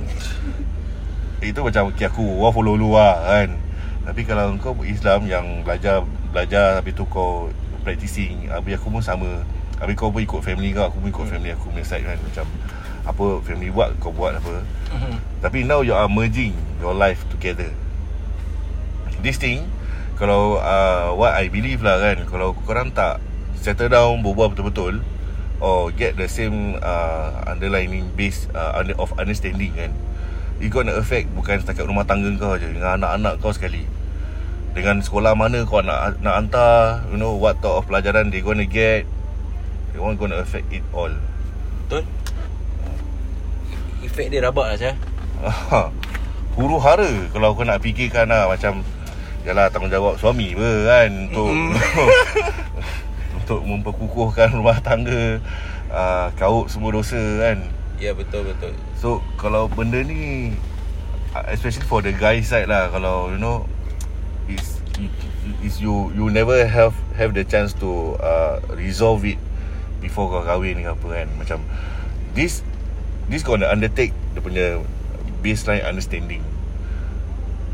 Itu 1.43 1.65
macam 1.65 1.91
okay, 1.91 2.07
aku 2.07 2.23
wah 2.39 2.53
follow 2.53 2.77
lu 2.77 2.93
lah 2.93 3.19
kan. 3.25 3.57
Tapi 4.05 4.23
kalau 4.29 4.53
kau 4.61 4.77
Islam 4.85 5.27
yang 5.27 5.67
belajar 5.67 6.05
belajar 6.31 6.79
habis 6.79 6.95
tu 6.95 7.09
kau 7.09 7.49
practicing, 7.83 8.53
habis 8.53 8.77
aku 8.77 8.93
pun 8.93 9.03
sama. 9.03 9.43
Habis 9.81 9.99
kau 9.99 10.15
pun 10.15 10.23
ikut 10.23 10.39
family 10.39 10.71
kau, 10.71 10.87
aku 10.87 11.03
pun 11.03 11.09
ikut 11.11 11.27
family 11.35 11.51
aku 11.51 11.73
punya 11.73 11.83
side 11.83 12.07
kan 12.07 12.21
macam 12.21 12.47
apa 13.03 13.25
family 13.43 13.75
buat 13.75 13.91
kau 13.99 14.15
buat 14.15 14.39
apa. 14.39 14.63
Mhm. 14.95 15.15
Tapi 15.43 15.67
now 15.67 15.83
you 15.83 15.97
are 15.97 16.07
merging 16.07 16.55
your 16.79 16.95
life 16.95 17.27
together. 17.33 17.73
This 19.19 19.41
thing 19.41 19.67
kalau 20.19 20.61
uh, 20.61 21.13
what 21.17 21.35
I 21.35 21.49
believe 21.49 21.81
lah 21.81 21.99
kan 22.01 22.25
kalau 22.29 22.57
korang 22.67 22.93
tak 22.93 23.23
settle 23.59 23.91
down 23.91 24.21
berbual 24.21 24.53
betul-betul 24.53 25.01
or 25.63 25.95
get 25.95 26.19
the 26.19 26.27
same 26.27 26.77
uh, 26.83 27.47
underlining 27.47 28.11
base 28.19 28.51
uh, 28.53 28.75
under, 28.77 28.99
of 28.99 29.15
understanding 29.17 29.71
kan 29.75 29.95
it 30.63 30.71
gonna 30.71 30.95
affect 30.95 31.27
bukan 31.35 31.59
setakat 31.59 31.91
rumah 31.91 32.07
tangga 32.07 32.31
kau 32.39 32.55
je 32.55 32.71
dengan 32.71 33.03
anak-anak 33.03 33.43
kau 33.43 33.51
sekali. 33.51 33.83
Dengan 34.73 35.03
sekolah 35.03 35.35
mana 35.35 35.67
kau 35.67 35.83
nak 35.83 36.23
nak 36.23 36.35
hantar 36.39 37.05
you 37.11 37.19
know 37.19 37.35
what 37.35 37.59
type 37.61 37.75
of 37.75 37.85
pelajaran 37.85 38.31
they 38.31 38.41
gonna 38.41 38.65
get 38.65 39.05
they 39.91 39.99
want 39.99 40.17
gonna 40.17 40.39
affect 40.39 40.71
it 40.71 40.87
all. 40.95 41.11
Betul? 41.85 42.07
Efek 44.07 44.31
dia 44.31 44.41
rabak 44.43 44.67
lah 44.75 44.77
saya 44.79 44.95
Huru 46.59 46.83
hara 46.83 47.07
Kalau 47.31 47.55
kau 47.55 47.63
nak 47.63 47.79
fikirkan 47.79 48.27
lah 48.27 48.51
Macam 48.51 48.83
Yalah 49.43 49.75
tanggungjawab 49.75 50.23
suami 50.23 50.55
apa 50.55 50.71
kan? 50.87 51.11
Untuk 51.31 51.51
Untuk 53.43 53.61
memperkukuhkan 53.67 54.55
rumah 54.55 54.79
tangga 54.79 55.43
uh, 55.91 56.31
Kaut 56.39 56.71
semua 56.71 56.95
dosa 56.95 57.19
kan? 57.19 57.59
Ya 57.99 58.15
betul 58.15 58.47
betul. 58.47 58.71
So 58.95 59.19
Kalau 59.39 59.67
benda 59.67 59.99
ni 60.03 60.55
Especially 61.51 61.87
for 61.89 62.05
the 62.05 62.15
guy 62.15 62.39
side 62.45 62.71
lah 62.71 62.93
Kalau 62.95 63.35
you 63.35 63.41
know 63.41 63.67
Is 64.47 64.83
is 65.63 65.81
you 65.81 66.13
you 66.15 66.31
never 66.31 66.67
have 66.67 66.95
have 67.17 67.35
the 67.35 67.43
chance 67.43 67.73
to 67.83 68.15
uh, 68.23 68.63
resolve 68.77 69.25
it 69.27 69.41
before 69.99 70.31
kau 70.31 70.43
kahwin 70.45 70.83
ke 70.83 70.91
apa 70.91 71.07
kan? 71.09 71.29
Macam 71.39 71.59
this 72.37 72.63
this 73.27 73.43
gonna 73.43 73.67
undertake 73.71 74.15
dia 74.35 74.43
punya 74.43 74.67
baseline 75.43 75.83
understanding 75.83 76.43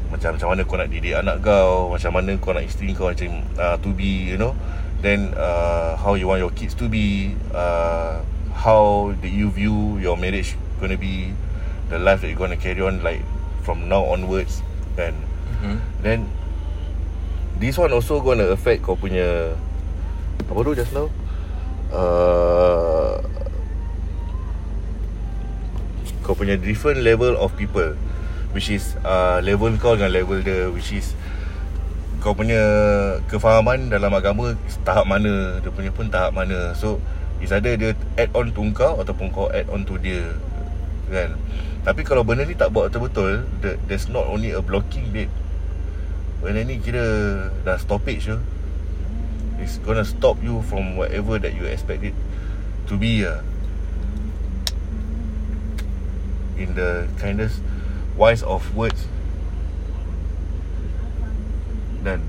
macam 0.09 0.35
macam 0.37 0.49
mana 0.49 0.61
kau 0.65 0.77
nak 0.81 0.89
didik 0.89 1.15
anak 1.17 1.45
kau 1.45 1.93
macam 1.93 2.11
mana 2.17 2.33
kau 2.41 2.57
nak 2.57 2.65
isteri 2.65 2.97
kau 2.97 3.13
macam 3.13 3.45
uh, 3.61 3.77
to 3.81 3.93
be 3.93 4.29
you 4.29 4.41
know. 4.41 4.57
Then 4.99 5.31
uh, 5.39 5.95
how 5.95 6.19
you 6.19 6.27
want 6.27 6.43
your 6.43 6.51
kids 6.51 6.75
to 6.83 6.91
be 6.91 7.39
uh, 7.55 8.19
how 8.51 9.15
do 9.23 9.29
you 9.31 9.53
view 9.55 10.01
your 10.03 10.19
marriage 10.19 10.59
gonna 10.83 10.99
be 10.99 11.31
the 11.93 12.03
life 12.03 12.25
that 12.27 12.33
you 12.33 12.35
gonna 12.35 12.59
carry 12.59 12.83
on 12.83 12.99
like 13.07 13.23
from 13.63 13.87
now 13.87 14.03
onwards 14.03 14.65
kan? 14.99 15.15
Mm-hmm. 15.59 15.79
then 16.07 16.31
this 17.59 17.79
one 17.79 17.91
also 17.91 18.23
gonna 18.23 18.51
affect 18.51 18.83
kau 18.87 18.99
punya 18.99 19.55
apa 20.49 20.59
tu 20.63 20.73
just 20.75 20.91
now? 20.91 21.07
Uh, 21.89 23.23
kau 26.27 26.37
punya 26.37 26.59
different 26.61 27.01
level 27.01 27.39
of 27.39 27.55
people 27.55 27.97
which 28.57 28.73
is 28.73 28.97
uh, 29.05 29.39
level 29.45 29.73
kau 29.77 29.95
dengan 29.97 30.13
level 30.13 30.41
dia 30.41 30.69
which 30.73 30.93
is 30.95 31.13
kau 32.19 32.35
punya 32.35 32.61
kefahaman 33.31 33.93
dalam 33.93 34.11
agama 34.11 34.59
tahap 34.83 35.07
mana 35.07 35.63
dia 35.63 35.71
punya 35.71 35.91
pun 35.95 36.11
tahap 36.11 36.35
mana. 36.35 36.75
So 36.75 36.99
is 37.39 37.55
either 37.55 37.79
dia 37.79 37.95
add 38.19 38.35
on 38.35 38.51
to 38.51 38.63
kau 38.75 38.99
ataupun 38.99 39.31
kau 39.31 39.47
add 39.53 39.71
on 39.71 39.87
to 39.87 40.01
dia 40.01 40.35
kan? 41.09 41.37
Tapi 41.87 42.05
kalau 42.05 42.27
benda 42.27 42.45
ni 42.45 42.53
tak 42.59 42.75
buat 42.75 42.91
betul-betul 42.91 43.47
the- 43.65 43.79
there's 43.89 44.11
not 44.13 44.29
only 44.29 44.53
a 44.53 44.61
blocking 44.61 45.09
babe 45.15 45.33
benda 46.39 46.63
ni 46.63 46.79
kira 46.79 47.03
dah 47.67 47.75
stoppage 47.75 48.31
je 48.31 48.37
it's 49.59 49.83
gonna 49.83 50.07
stop 50.07 50.39
you 50.39 50.63
from 50.71 50.95
whatever 50.95 51.35
that 51.35 51.51
you 51.51 51.67
expect 51.67 52.07
it 52.07 52.15
to 52.87 52.95
be 52.95 53.27
lah 53.27 53.43
in 56.55 56.79
the 56.79 57.11
kindest 57.19 57.59
wise 58.19 58.43
of 58.43 58.61
words. 58.75 59.07
Dan. 62.03 62.21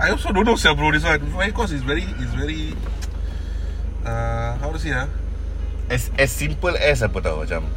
I 0.00 0.08
also 0.10 0.32
don't 0.32 0.48
know 0.48 0.56
sir 0.56 0.72
bro 0.72 0.90
this 0.90 1.04
one. 1.04 1.20
Why? 1.36 1.52
Cause 1.52 1.76
it's 1.76 1.84
very 1.84 2.08
It's 2.16 2.32
very 2.32 2.72
uh, 4.08 4.56
How 4.56 4.72
to 4.72 4.80
say 4.80 4.96
ah? 4.96 5.12
As 5.92 6.08
as 6.16 6.32
simple 6.32 6.72
as 6.72 7.04
apa 7.04 7.20
tau 7.20 7.44
macam 7.44 7.68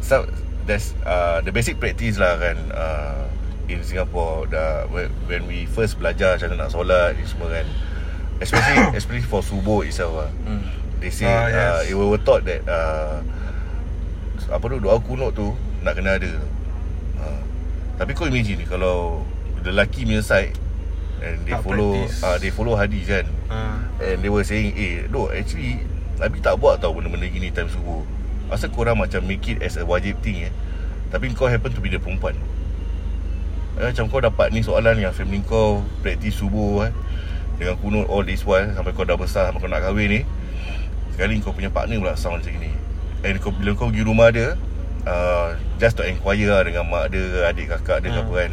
so, 0.00 0.24
there's 0.64 0.96
uh, 1.04 1.44
the 1.44 1.52
basic 1.52 1.76
practice 1.76 2.16
lah 2.16 2.40
kan 2.40 2.56
uh, 2.72 3.28
in 3.68 3.84
Singapore. 3.84 4.48
Dah 4.48 4.88
when, 4.88 5.12
when 5.28 5.44
we 5.44 5.68
first 5.68 6.00
belajar 6.00 6.40
macam 6.40 6.56
nak 6.56 6.72
solat 6.72 7.20
ni 7.20 7.28
semua 7.28 7.52
kan. 7.60 7.68
Especially 8.40 8.80
especially 8.98 9.28
for 9.28 9.44
subuh 9.44 9.84
itself 9.84 10.16
lah. 10.16 10.30
Mm. 10.48 10.80
they 11.00 11.08
say 11.08 11.26
uh, 11.26 11.48
yes. 11.48 11.88
it 11.90 11.96
were 11.96 12.20
taught 12.20 12.44
that 12.44 12.60
uh, 12.68 13.24
apa 14.48 14.64
tu 14.64 14.78
doa 14.80 14.96
kunut 15.02 15.36
tu 15.36 15.52
nak 15.84 15.92
kena 15.92 16.16
ada. 16.16 16.32
Uh, 17.20 17.40
tapi 18.00 18.16
kau 18.16 18.24
imagine 18.24 18.64
ni 18.64 18.64
kalau 18.64 19.20
lelaki 19.60 20.08
punya 20.08 20.24
side 20.24 20.56
and 21.20 21.44
they 21.44 21.52
Tak 21.52 21.60
follow 21.60 21.92
practice. 22.00 22.24
uh, 22.24 22.36
they 22.40 22.48
follow 22.48 22.72
hadis 22.72 23.04
kan 23.04 23.28
uh, 23.52 23.76
And 24.00 24.24
they 24.24 24.32
were 24.32 24.40
saying 24.40 24.72
Eh 24.72 25.04
no 25.12 25.28
actually 25.28 25.84
Nabi 26.16 26.40
tak 26.40 26.56
buat 26.56 26.80
tau 26.80 26.96
Benda-benda 26.96 27.28
gini 27.28 27.52
time 27.52 27.68
subuh. 27.68 28.00
Asal 28.48 28.72
korang 28.72 28.96
macam 28.96 29.20
Make 29.28 29.44
it 29.52 29.60
as 29.60 29.76
a 29.76 29.84
wajib 29.84 30.16
thing 30.24 30.48
eh? 30.48 30.52
Tapi 31.12 31.28
kau 31.36 31.44
happen 31.44 31.68
to 31.76 31.80
be 31.84 31.92
the 31.92 32.00
perempuan. 32.00 32.32
Eh, 33.76 33.84
Macam 33.92 34.08
kau 34.08 34.24
dapat 34.24 34.48
ni 34.48 34.64
soalan 34.64 34.96
yang 34.96 35.12
family 35.12 35.44
kau 35.44 35.84
Praktis 36.00 36.40
subuh 36.40 36.88
eh 36.88 36.92
Dengan 37.60 37.76
kunut 37.84 38.08
all 38.08 38.24
this 38.24 38.48
while 38.48 38.64
Sampai 38.72 38.96
kau 38.96 39.04
dah 39.04 39.20
besar 39.20 39.52
Sampai 39.52 39.60
kau 39.60 39.68
nak 39.68 39.84
kahwin 39.84 40.08
ni 40.08 40.20
Sekali 41.12 41.36
kau 41.44 41.52
punya 41.52 41.68
partner 41.68 42.00
pula 42.00 42.16
sound 42.16 42.40
macam 42.40 42.56
ni 42.56 42.72
And 43.20 43.36
kau, 43.36 43.52
bila 43.52 43.76
kau 43.76 43.92
pergi 43.92 44.00
rumah 44.00 44.32
dia 44.32 44.56
uh, 45.04 45.52
Just 45.76 46.00
to 46.00 46.04
inquire 46.04 46.48
lah 46.48 46.64
Dengan 46.64 46.88
mak 46.88 47.12
dia 47.12 47.44
Adik 47.46 47.68
kakak 47.68 48.00
dia 48.00 48.16
hmm. 48.16 48.24
apa 48.24 48.32
kan 48.32 48.52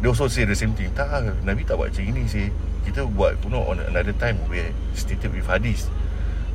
They 0.00 0.08
also 0.08 0.30
say 0.30 0.48
the 0.48 0.56
same 0.56 0.72
thing 0.72 0.88
Tak 0.96 1.08
Nabi 1.44 1.66
tak 1.66 1.76
buat 1.76 1.92
macam 1.92 2.08
ni 2.08 2.24
sih 2.24 2.48
Kita 2.88 3.04
buat 3.04 3.36
kunut 3.44 3.68
on 3.68 3.84
another 3.84 4.16
time 4.16 4.40
We 4.48 4.64
stated 4.96 5.28
with 5.28 5.44
hadis 5.44 5.92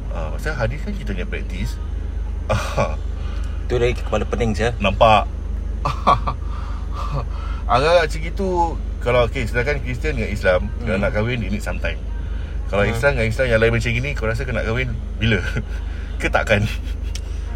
uh, 0.10 0.34
Pasal 0.34 0.58
hadis 0.58 0.82
kan 0.82 0.98
kita 0.98 1.14
punya 1.14 1.28
praktis 1.30 1.78
Ah, 2.52 2.98
Tu 3.72 3.80
dari 3.80 3.96
kepala 3.96 4.28
pening 4.28 4.52
saya. 4.52 4.76
Nampak 4.82 5.24
Agak-agak 7.64 8.04
macam 8.10 8.22
itu 8.24 8.50
Kalau 9.00 9.22
okay, 9.24 9.44
sedangkan 9.48 9.80
Kristian 9.80 10.18
dengan 10.18 10.32
Islam 10.32 10.60
hmm. 10.68 10.84
Kalau 10.84 10.98
nak 11.00 11.12
kahwin 11.14 11.38
They 11.38 11.52
need 11.52 11.64
some 11.64 11.78
time 11.78 12.00
Kalau 12.68 12.84
Hmm. 12.84 12.96
Islam 12.96 13.12
dengan 13.16 13.28
Islam 13.30 13.46
Yang 13.48 13.60
lain 13.62 13.74
macam 13.78 13.92
gini 13.94 14.10
Kau 14.18 14.26
rasa 14.26 14.42
kau 14.44 14.56
nak 14.56 14.66
kahwin 14.66 14.90
Bila? 15.22 15.40
Ke 16.22 16.28
takkan? 16.28 16.66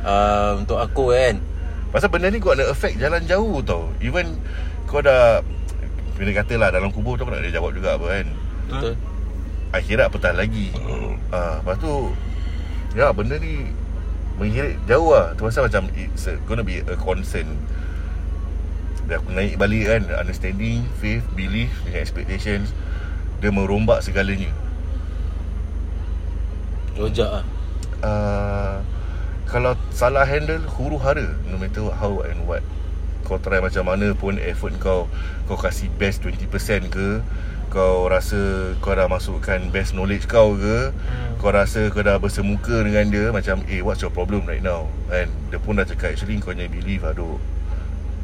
Uh, 0.06 0.62
untuk 0.62 0.78
aku 0.78 1.14
kan. 1.14 1.42
Pasal 1.92 2.12
benda 2.12 2.28
ni 2.28 2.44
kau 2.44 2.52
ada 2.52 2.68
efek 2.68 3.00
jalan 3.00 3.24
jauh 3.24 3.64
tau. 3.64 3.88
Even 4.04 4.36
Kau 4.88 5.04
dah 5.04 5.44
Bila 6.20 6.32
kata 6.36 6.56
lah 6.60 6.70
Dalam 6.72 6.92
kubur 6.92 7.16
tu 7.16 7.24
kau 7.24 7.32
nak 7.32 7.44
ada 7.44 7.52
jawab 7.52 7.72
juga 7.76 7.96
apa 7.96 8.06
kan. 8.12 8.28
Betul. 8.68 8.94
Akhirat 9.72 10.12
apatah 10.12 10.34
lagi. 10.36 10.76
Ah, 11.32 11.64
Lepas 11.64 11.80
tu 11.80 12.12
Ya 12.96 13.12
benda 13.16 13.40
ni 13.40 13.72
Menghirit 14.38 14.78
jauh 14.86 15.16
lah. 15.16 15.34
Tu 15.34 15.42
pasal 15.48 15.66
macam 15.66 15.90
It's 15.96 16.28
a, 16.30 16.38
gonna 16.46 16.62
be 16.62 16.84
a 16.84 16.96
concern. 17.00 17.48
Dia 19.08 19.24
aku 19.24 19.32
naik 19.32 19.56
balik 19.56 19.88
kan 19.88 20.04
Understanding 20.20 20.84
Faith 21.00 21.26
Belief 21.34 21.72
Dengan 21.88 22.04
expectations. 22.04 22.76
Dia 23.40 23.50
merombak 23.50 24.04
segalanya. 24.04 24.52
Rojak 26.98 27.30
ah. 27.30 27.46
uh, 28.02 28.76
Kalau 29.48 29.80
salah 29.96 30.28
handle 30.28 30.60
Huru 30.76 31.00
hara. 31.00 31.32
No 31.48 31.56
matter 31.56 31.88
how 31.96 32.20
and 32.28 32.44
what. 32.44 32.60
Kau 33.28 33.36
try 33.44 33.60
macam 33.60 33.84
mana 33.84 34.16
pun 34.16 34.40
Effort 34.40 34.80
kau 34.80 35.12
Kau 35.52 35.60
kasih 35.60 35.92
best 36.00 36.24
20% 36.24 36.48
ke 36.88 37.20
Kau 37.68 38.08
rasa 38.08 38.72
Kau 38.80 38.96
dah 38.96 39.12
masukkan 39.12 39.60
Best 39.68 39.92
knowledge 39.92 40.32
kau 40.32 40.56
ke 40.56 40.96
hmm. 40.96 41.36
Kau 41.44 41.52
rasa 41.52 41.92
kau 41.92 42.00
dah 42.00 42.16
bersemuka 42.24 42.88
dengan 42.88 43.12
dia 43.12 43.28
Macam 43.36 43.60
Eh 43.68 43.84
what's 43.84 44.00
your 44.00 44.16
problem 44.16 44.48
right 44.48 44.64
now? 44.64 44.88
Kan 45.12 45.28
Dia 45.52 45.60
pun 45.60 45.76
dah 45.76 45.84
cakap 45.84 46.16
Actually 46.16 46.40
kau 46.40 46.56
punya 46.56 46.72
believe 46.72 47.04
Aduh. 47.04 47.36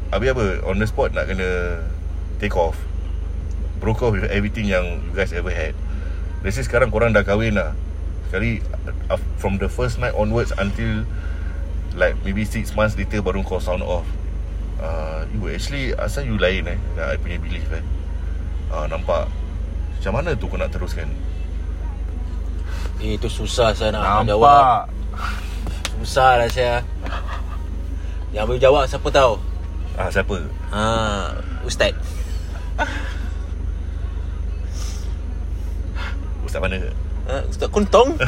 Habis 0.08 0.32
apa? 0.32 0.46
On 0.64 0.80
the 0.80 0.88
spot 0.88 1.12
nak 1.12 1.28
kena 1.28 1.84
Take 2.40 2.56
off. 2.56 2.80
Broke 3.84 4.00
off 4.00 4.16
with 4.16 4.24
everything 4.32 4.72
yang 4.72 5.04
You 5.04 5.12
guys 5.12 5.36
ever 5.36 5.52
had. 5.52 5.76
Let's 6.40 6.56
say 6.56 6.64
sekarang 6.64 6.88
korang 6.88 7.12
dah 7.12 7.28
kahwin 7.28 7.60
lah 7.60 7.76
Sekali 8.34 8.58
From 9.38 9.62
the 9.62 9.70
first 9.70 10.02
night 10.02 10.10
onwards 10.18 10.50
Until 10.58 11.06
Like 11.94 12.18
maybe 12.26 12.42
6 12.42 12.74
months 12.74 12.98
later 12.98 13.22
Baru 13.22 13.46
kau 13.46 13.62
sound 13.62 13.86
off 13.86 14.02
uh, 14.82 15.22
You 15.30 15.46
actually 15.54 15.94
Asal 15.94 16.26
you 16.26 16.34
lain 16.34 16.66
eh 16.66 16.78
I 16.98 17.14
punya 17.14 17.38
belief 17.38 17.70
eh 17.70 17.84
uh, 18.74 18.90
Nampak 18.90 19.30
Macam 20.02 20.18
mana 20.18 20.34
tu 20.34 20.50
kau 20.50 20.58
nak 20.58 20.74
teruskan 20.74 21.06
Eh, 23.04 23.20
itu 23.20 23.28
susah 23.28 23.74
saya 23.74 23.90
nak 23.92 24.24
jawab. 24.24 24.88
Susah 26.00 26.40
lah 26.40 26.48
saya. 26.48 26.80
Yang 28.32 28.44
boleh 28.48 28.62
jawab 28.62 28.82
siapa 28.88 29.08
tahu? 29.10 29.34
Ah 29.98 30.08
Siapa 30.08 30.40
Ha, 30.72 30.82
Ustaz. 31.66 31.92
Ustaz 36.46 36.60
mana 36.62 36.80
Ha, 37.24 37.40
Ustaz 37.48 37.72
Kuntong. 37.72 38.20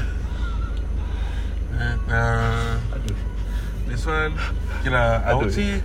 Uh, 1.76 2.80
this 3.90 4.08
one 4.08 4.32
Okay 4.80 4.88
lah 4.88 5.20
I 5.20 5.36
would 5.36 5.52
Aduh. 5.52 5.60
say 5.60 5.84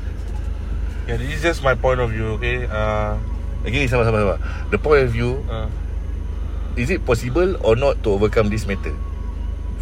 Yeah 1.03 1.19
this 1.19 1.35
is 1.35 1.41
just 1.43 1.59
my 1.59 1.75
point 1.75 1.99
of 1.99 2.15
view 2.15 2.39
Okay? 2.39 2.63
Uh, 2.71 3.19
Okay 3.67 3.91
sabar 3.91 4.07
sabar 4.07 4.23
sabar. 4.23 4.37
The 4.71 4.79
point 4.79 5.03
of 5.03 5.11
view 5.11 5.43
uh, 5.51 5.67
Is 6.79 6.87
it 6.87 7.03
possible 7.03 7.59
or 7.67 7.75
not 7.75 7.99
To 8.07 8.15
overcome 8.15 8.47
this 8.47 8.63
matter 8.63 8.95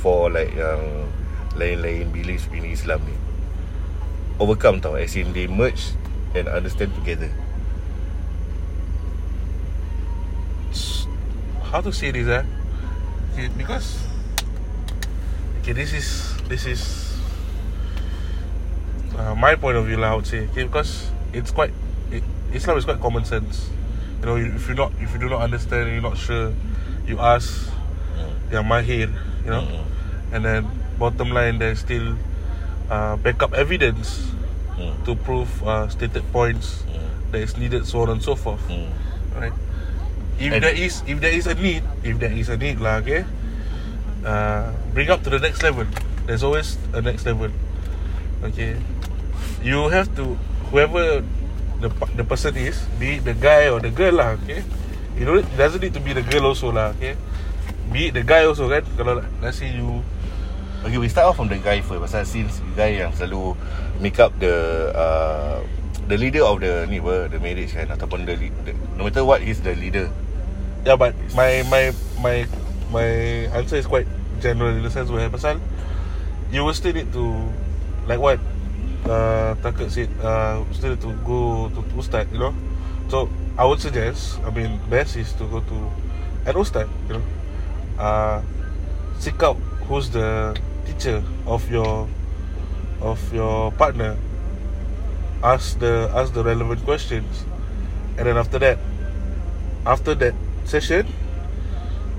For 0.01 0.33
like 0.33 0.57
yang 0.57 1.05
Lain-lain 1.53 2.09
beliefs 2.09 2.49
in 2.49 2.65
Islam 2.65 3.05
ni? 3.05 3.13
Overcome 4.41 4.81
tau 4.81 4.97
As 4.97 5.13
in 5.13 5.29
they 5.37 5.45
merge 5.45 5.93
And 6.33 6.49
understand 6.49 6.93
together. 6.97 7.29
How 11.73 11.81
to 11.81 11.89
say 11.93 12.09
this 12.09 12.25
eh 12.25 12.45
okay, 13.39 13.47
Because 13.56 14.04
Okay 15.60 15.71
this 15.73 15.93
is 15.95 16.36
This 16.52 16.65
is 16.67 17.15
uh, 19.17 19.36
My 19.36 19.56
point 19.56 19.78
of 19.78 19.86
view 19.88 19.97
lah 19.97 20.12
I 20.12 20.15
would 20.19 20.28
say 20.28 20.47
Okay 20.52 20.63
because 20.67 21.08
It's 21.32 21.52
quite 21.52 21.71
it, 22.12 22.23
Islam 22.52 22.78
is 22.78 22.86
quite 22.86 22.99
common 22.99 23.23
sense 23.23 23.69
You 24.19 24.25
know 24.28 24.36
if 24.36 24.67
you 24.67 24.75
not 24.75 24.91
If 24.99 25.13
you 25.15 25.19
do 25.19 25.30
not 25.30 25.41
understand 25.41 25.88
You're 25.91 26.04
not 26.04 26.17
sure 26.19 26.52
You 27.08 27.19
ask 27.19 27.71
Yang 28.52 28.65
mahir 28.67 29.08
You 29.45 29.52
know 29.52 29.63
Mm. 29.63 29.86
And 30.36 30.41
then 30.45 30.62
Bottom 30.99 31.32
line 31.32 31.58
There's 31.58 31.80
still 31.80 32.13
uh, 32.91 33.15
Backup 33.17 33.54
evidence 33.56 34.28
Hmm. 34.80 34.95
To 35.04 35.12
prove 35.12 35.52
uh, 35.67 35.91
Stated 35.91 36.23
points. 36.32 36.88
That 37.36 37.43
is 37.43 37.58
needed 37.60 37.84
So 37.84 37.99
on 38.08 38.15
and 38.15 38.23
so 38.23 38.34
forth 38.39 38.63
right? 39.36 39.52
If 40.39 40.54
And- 40.56 40.63
there 40.63 40.71
is 40.73 41.04
if 41.06 41.19
there 41.19 41.36
is 41.36 41.45
a 41.47 41.54
need, 41.56 41.84
if 42.03 42.19
there 42.19 42.31
is 42.31 42.49
a 42.49 42.57
need 42.57 42.79
lah, 42.79 43.03
okay, 43.03 43.25
uh, 44.25 44.71
bring 44.93 45.09
up 45.09 45.23
to 45.23 45.29
the 45.29 45.39
next 45.39 45.63
level. 45.63 45.85
There's 46.25 46.43
always 46.43 46.77
a 46.93 47.01
next 47.01 47.25
level. 47.25 47.49
Okay, 48.43 48.79
you 49.63 49.89
have 49.89 50.07
to 50.15 50.38
whoever 50.71 51.23
the 51.83 51.89
the 52.15 52.23
person 52.23 52.55
is, 52.55 52.79
be 52.99 53.19
it 53.19 53.25
the 53.25 53.35
guy 53.35 53.67
or 53.67 53.79
the 53.79 53.91
girl 53.91 54.19
lah, 54.21 54.39
okay. 54.43 54.63
You 55.19 55.27
know, 55.27 55.35
it 55.41 55.49
doesn't 55.59 55.83
need 55.83 55.95
to 55.95 56.03
be 56.03 56.15
the 56.15 56.23
girl 56.23 56.55
also 56.55 56.71
lah, 56.71 56.95
okay. 56.95 57.19
Be 57.91 58.07
it 58.07 58.15
the 58.15 58.23
guy 58.23 58.45
also 58.47 58.69
kan. 58.69 58.85
Kalau 58.95 59.25
let's 59.41 59.59
say 59.59 59.73
you 59.73 60.05
Okay, 60.79 60.95
we 60.95 61.12
start 61.12 61.27
off 61.27 61.35
from 61.35 61.51
the 61.51 61.59
guy 61.59 61.83
first 61.83 61.99
Pasal 61.99 62.23
since 62.23 62.63
the 62.63 62.71
guy 62.71 63.03
yang 63.03 63.12
selalu 63.12 63.51
Make 63.99 64.15
up 64.15 64.31
the 64.39 64.88
uh, 64.95 65.59
The 66.07 66.15
leader 66.15 66.47
of 66.47 66.63
the 66.63 66.88
ni 66.88 67.03
The 67.03 67.35
marriage 67.35 67.75
kan 67.75 67.91
Ataupun 67.91 68.23
the, 68.23 68.39
the 68.63 68.71
No 68.95 69.03
matter 69.03 69.27
what 69.27 69.43
He's 69.43 69.59
the 69.59 69.75
leader 69.75 70.07
Yeah, 70.85 70.95
but 70.95 71.13
my 71.35 71.63
my 71.67 71.91
my 72.23 72.47
my 72.89 73.07
answer 73.51 73.75
is 73.75 73.85
quite 73.85 74.07
general 74.39 74.71
in 74.71 74.83
the 74.83 74.89
sense 74.89 75.11
where 75.11 75.27
pasal 75.29 75.59
you 76.51 76.63
will 76.63 76.73
still 76.73 76.95
need 76.95 77.11
to 77.11 77.51
like 78.07 78.19
what 78.19 78.39
uh, 79.05 79.59
Takat 79.59 79.91
said 79.91 80.09
uh, 80.23 80.63
still 80.71 80.95
need 80.95 81.03
to 81.03 81.11
go 81.27 81.67
to, 81.75 81.79
to 81.83 81.93
ustad, 81.99 82.31
you 82.31 82.39
know. 82.39 82.55
So 83.11 83.27
I 83.57 83.65
would 83.65 83.81
suggest, 83.81 84.39
I 84.45 84.49
mean, 84.55 84.79
best 84.89 85.17
is 85.17 85.33
to 85.35 85.45
go 85.51 85.59
to 85.59 85.77
an 86.47 86.55
ustad, 86.55 86.87
you 87.11 87.19
know. 87.19 87.25
Uh, 87.99 88.41
seek 89.19 89.41
out 89.43 89.59
who's 89.91 90.09
the 90.09 90.55
teacher 90.87 91.21
of 91.45 91.67
your 91.69 92.07
of 93.03 93.19
your 93.35 93.71
partner. 93.75 94.15
Ask 95.43 95.79
the 95.79 96.07
ask 96.15 96.31
the 96.33 96.43
relevant 96.43 96.83
questions, 96.87 97.43
and 98.17 98.27
then 98.27 98.37
after 98.39 98.59
that, 98.59 98.79
after 99.85 100.15
that 100.15 100.35
session, 100.69 101.10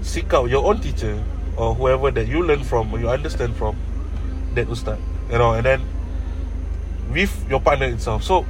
seek 0.02 0.32
out 0.34 0.50
your 0.50 0.66
own 0.66 0.82
teacher 0.82 1.22
or 1.56 1.74
whoever 1.74 2.10
that 2.10 2.26
you 2.26 2.42
learn 2.42 2.64
from 2.64 2.92
or 2.92 2.98
you 2.98 3.08
understand 3.08 3.54
from 3.54 3.78
that 4.54 4.66
ustad. 4.66 4.98
You 5.30 5.38
know, 5.38 5.54
and 5.54 5.64
then 5.64 5.80
with 7.14 7.30
your 7.48 7.60
partner 7.60 7.86
itself. 7.86 8.22
So 8.26 8.46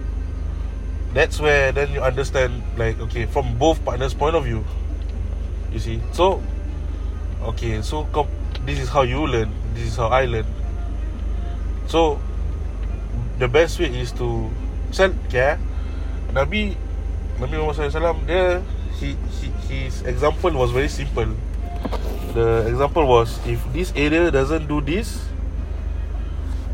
that's 1.13 1.41
where 1.41 1.73
then 1.73 1.93
you 1.93 2.01
understand 2.01 2.63
like 2.77 2.99
okay 3.01 3.27
from 3.27 3.59
both 3.59 3.85
partners' 3.85 4.15
point 4.15 4.37
of 4.37 4.45
view. 4.45 4.65
You 5.73 5.79
see, 5.79 6.01
so 6.13 6.43
okay, 7.53 7.83
so 7.83 8.09
this 8.65 8.79
is 8.79 8.89
how 8.89 9.03
you 9.03 9.27
learn. 9.27 9.53
This 9.75 9.93
is 9.93 9.97
how 9.97 10.09
I 10.09 10.25
learn. 10.25 10.47
So 11.87 12.21
the 13.39 13.49
best 13.49 13.79
way 13.81 13.93
is 13.93 14.13
to 14.17 14.51
okay, 14.95 15.55
eh? 15.55 15.57
Nabi 16.33 16.77
Nabi 17.43 17.55
Muhammad 17.59 17.91
SAW 17.91 18.15
dia 18.29 18.63
he, 19.01 19.17
he 19.41 19.85
his 19.85 20.03
example 20.03 20.53
was 20.53 20.71
very 20.71 20.89
simple. 20.89 21.27
The 22.35 22.69
example 22.69 23.07
was 23.07 23.41
if 23.47 23.65
this 23.73 23.93
area 23.97 24.31
doesn't 24.31 24.69
do 24.69 24.81
this, 24.81 25.25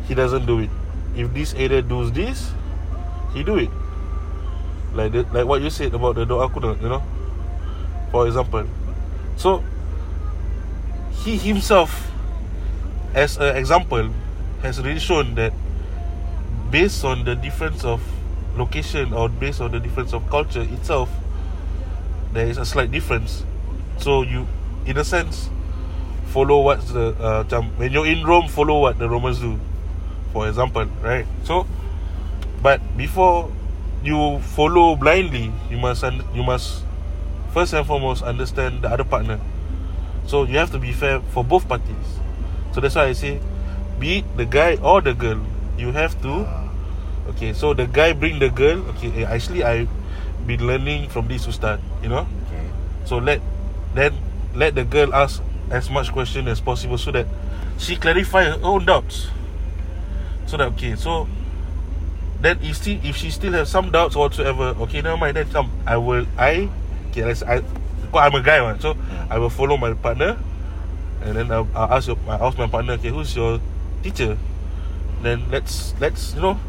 he 0.08 0.14
doesn't 0.14 0.44
do 0.46 0.58
it. 0.60 0.70
If 1.16 1.32
this 1.32 1.54
area 1.54 1.80
does 1.82 2.12
this, 2.12 2.50
he 3.32 3.42
do 3.42 3.56
it. 3.56 3.70
Like 4.92 5.12
the, 5.12 5.22
like 5.32 5.46
what 5.46 5.62
you 5.62 5.70
said 5.70 5.94
about 5.94 6.16
the 6.16 6.26
doa 6.26 6.50
kunut, 6.50 6.82
you 6.82 6.88
know. 6.88 7.02
For 8.10 8.26
example, 8.26 8.66
so 9.36 9.62
he 11.22 11.36
himself, 11.38 12.10
as 13.14 13.36
an 13.38 13.56
example, 13.56 14.10
has 14.62 14.82
really 14.82 15.00
shown 15.00 15.34
that 15.36 15.52
based 16.70 17.04
on 17.04 17.24
the 17.24 17.34
difference 17.34 17.84
of 17.84 18.02
location 18.56 19.12
or 19.12 19.28
based 19.28 19.60
on 19.60 19.70
the 19.70 19.80
difference 19.80 20.12
of 20.12 20.28
culture 20.28 20.62
itself, 20.62 21.08
there 22.36 22.46
is 22.46 22.58
a 22.58 22.66
slight 22.66 22.92
difference. 22.92 23.44
So 23.98 24.22
you, 24.22 24.46
in 24.84 24.98
a 24.98 25.04
sense, 25.04 25.48
follow 26.28 26.60
what's 26.60 26.92
the 26.92 27.16
uh, 27.16 27.62
when 27.76 27.92
you're 27.92 28.06
in 28.06 28.24
Rome, 28.24 28.48
follow 28.48 28.80
what 28.80 28.98
the 28.98 29.08
Romans 29.08 29.40
do, 29.40 29.58
for 30.32 30.46
example, 30.48 30.84
right? 31.02 31.26
So, 31.44 31.66
but 32.62 32.80
before 32.96 33.50
you 34.04 34.38
follow 34.54 34.96
blindly, 34.96 35.52
you 35.70 35.78
must 35.78 36.04
you 36.34 36.42
must 36.42 36.84
first 37.54 37.72
and 37.72 37.86
foremost 37.86 38.22
understand 38.22 38.82
the 38.82 38.88
other 38.88 39.04
partner. 39.04 39.40
So 40.26 40.44
you 40.44 40.58
have 40.58 40.70
to 40.72 40.78
be 40.78 40.92
fair 40.92 41.20
for 41.32 41.42
both 41.42 41.66
parties. 41.66 42.20
So 42.74 42.80
that's 42.80 42.94
why 42.96 43.06
I 43.06 43.12
say, 43.14 43.40
be 43.98 44.18
it 44.18 44.36
the 44.36 44.44
guy 44.44 44.76
or 44.76 45.00
the 45.00 45.14
girl, 45.14 45.40
you 45.78 45.92
have 45.92 46.20
to. 46.20 46.44
Okay, 47.30 47.54
so 47.54 47.72
the 47.72 47.86
guy 47.86 48.12
bring 48.12 48.38
the 48.38 48.50
girl. 48.50 48.84
Okay, 48.94 49.24
eh, 49.24 49.26
actually 49.26 49.64
I 49.64 49.88
been 50.44 50.66
learning 50.66 51.08
from 51.08 51.28
this 51.28 51.46
ustad. 51.46 51.80
You 52.02 52.08
know, 52.10 52.26
Okay. 52.50 52.66
so 53.04 53.18
let 53.18 53.40
then 53.94 54.12
let 54.54 54.74
the 54.74 54.84
girl 54.84 55.14
ask 55.14 55.40
as 55.70 55.90
much 55.90 56.12
question 56.12 56.46
as 56.48 56.60
possible 56.60 56.98
so 56.98 57.10
that 57.10 57.26
she 57.78 57.96
clarify 57.96 58.44
her 58.44 58.58
own 58.62 58.84
doubts. 58.84 59.28
So 60.46 60.56
that 60.56 60.68
okay, 60.76 60.94
so 60.94 61.26
then 62.40 62.58
if 62.62 62.76
still 62.76 63.00
if 63.02 63.16
she 63.16 63.30
still 63.30 63.52
have 63.52 63.66
some 63.68 63.90
doubts 63.90 64.14
whatsoever, 64.14 64.76
okay, 64.86 65.00
never 65.02 65.16
mind. 65.16 65.36
Then 65.36 65.48
come, 65.50 65.70
I 65.86 65.96
will 65.96 66.26
I 66.38 66.68
okay, 67.10 67.24
let's 67.24 67.42
I. 67.42 67.62
Because 68.06 68.22
I'm 68.22 68.38
a 68.38 68.42
guy, 68.42 68.62
one, 68.62 68.78
so 68.78 68.94
I 69.28 69.38
will 69.42 69.50
follow 69.50 69.76
my 69.76 69.90
partner, 69.94 70.38
and 71.26 71.34
then 71.34 71.50
I'll, 71.50 71.66
I'll 71.74 71.98
ask 71.98 72.06
your, 72.06 72.14
I 72.30 72.38
ask 72.38 72.54
my 72.56 72.68
partner, 72.70 72.94
okay, 72.94 73.08
who's 73.10 73.34
your 73.34 73.58
teacher? 74.04 74.38
Then 75.26 75.42
let's 75.50 75.90
let's 75.98 76.34
you 76.34 76.40
know 76.40 76.60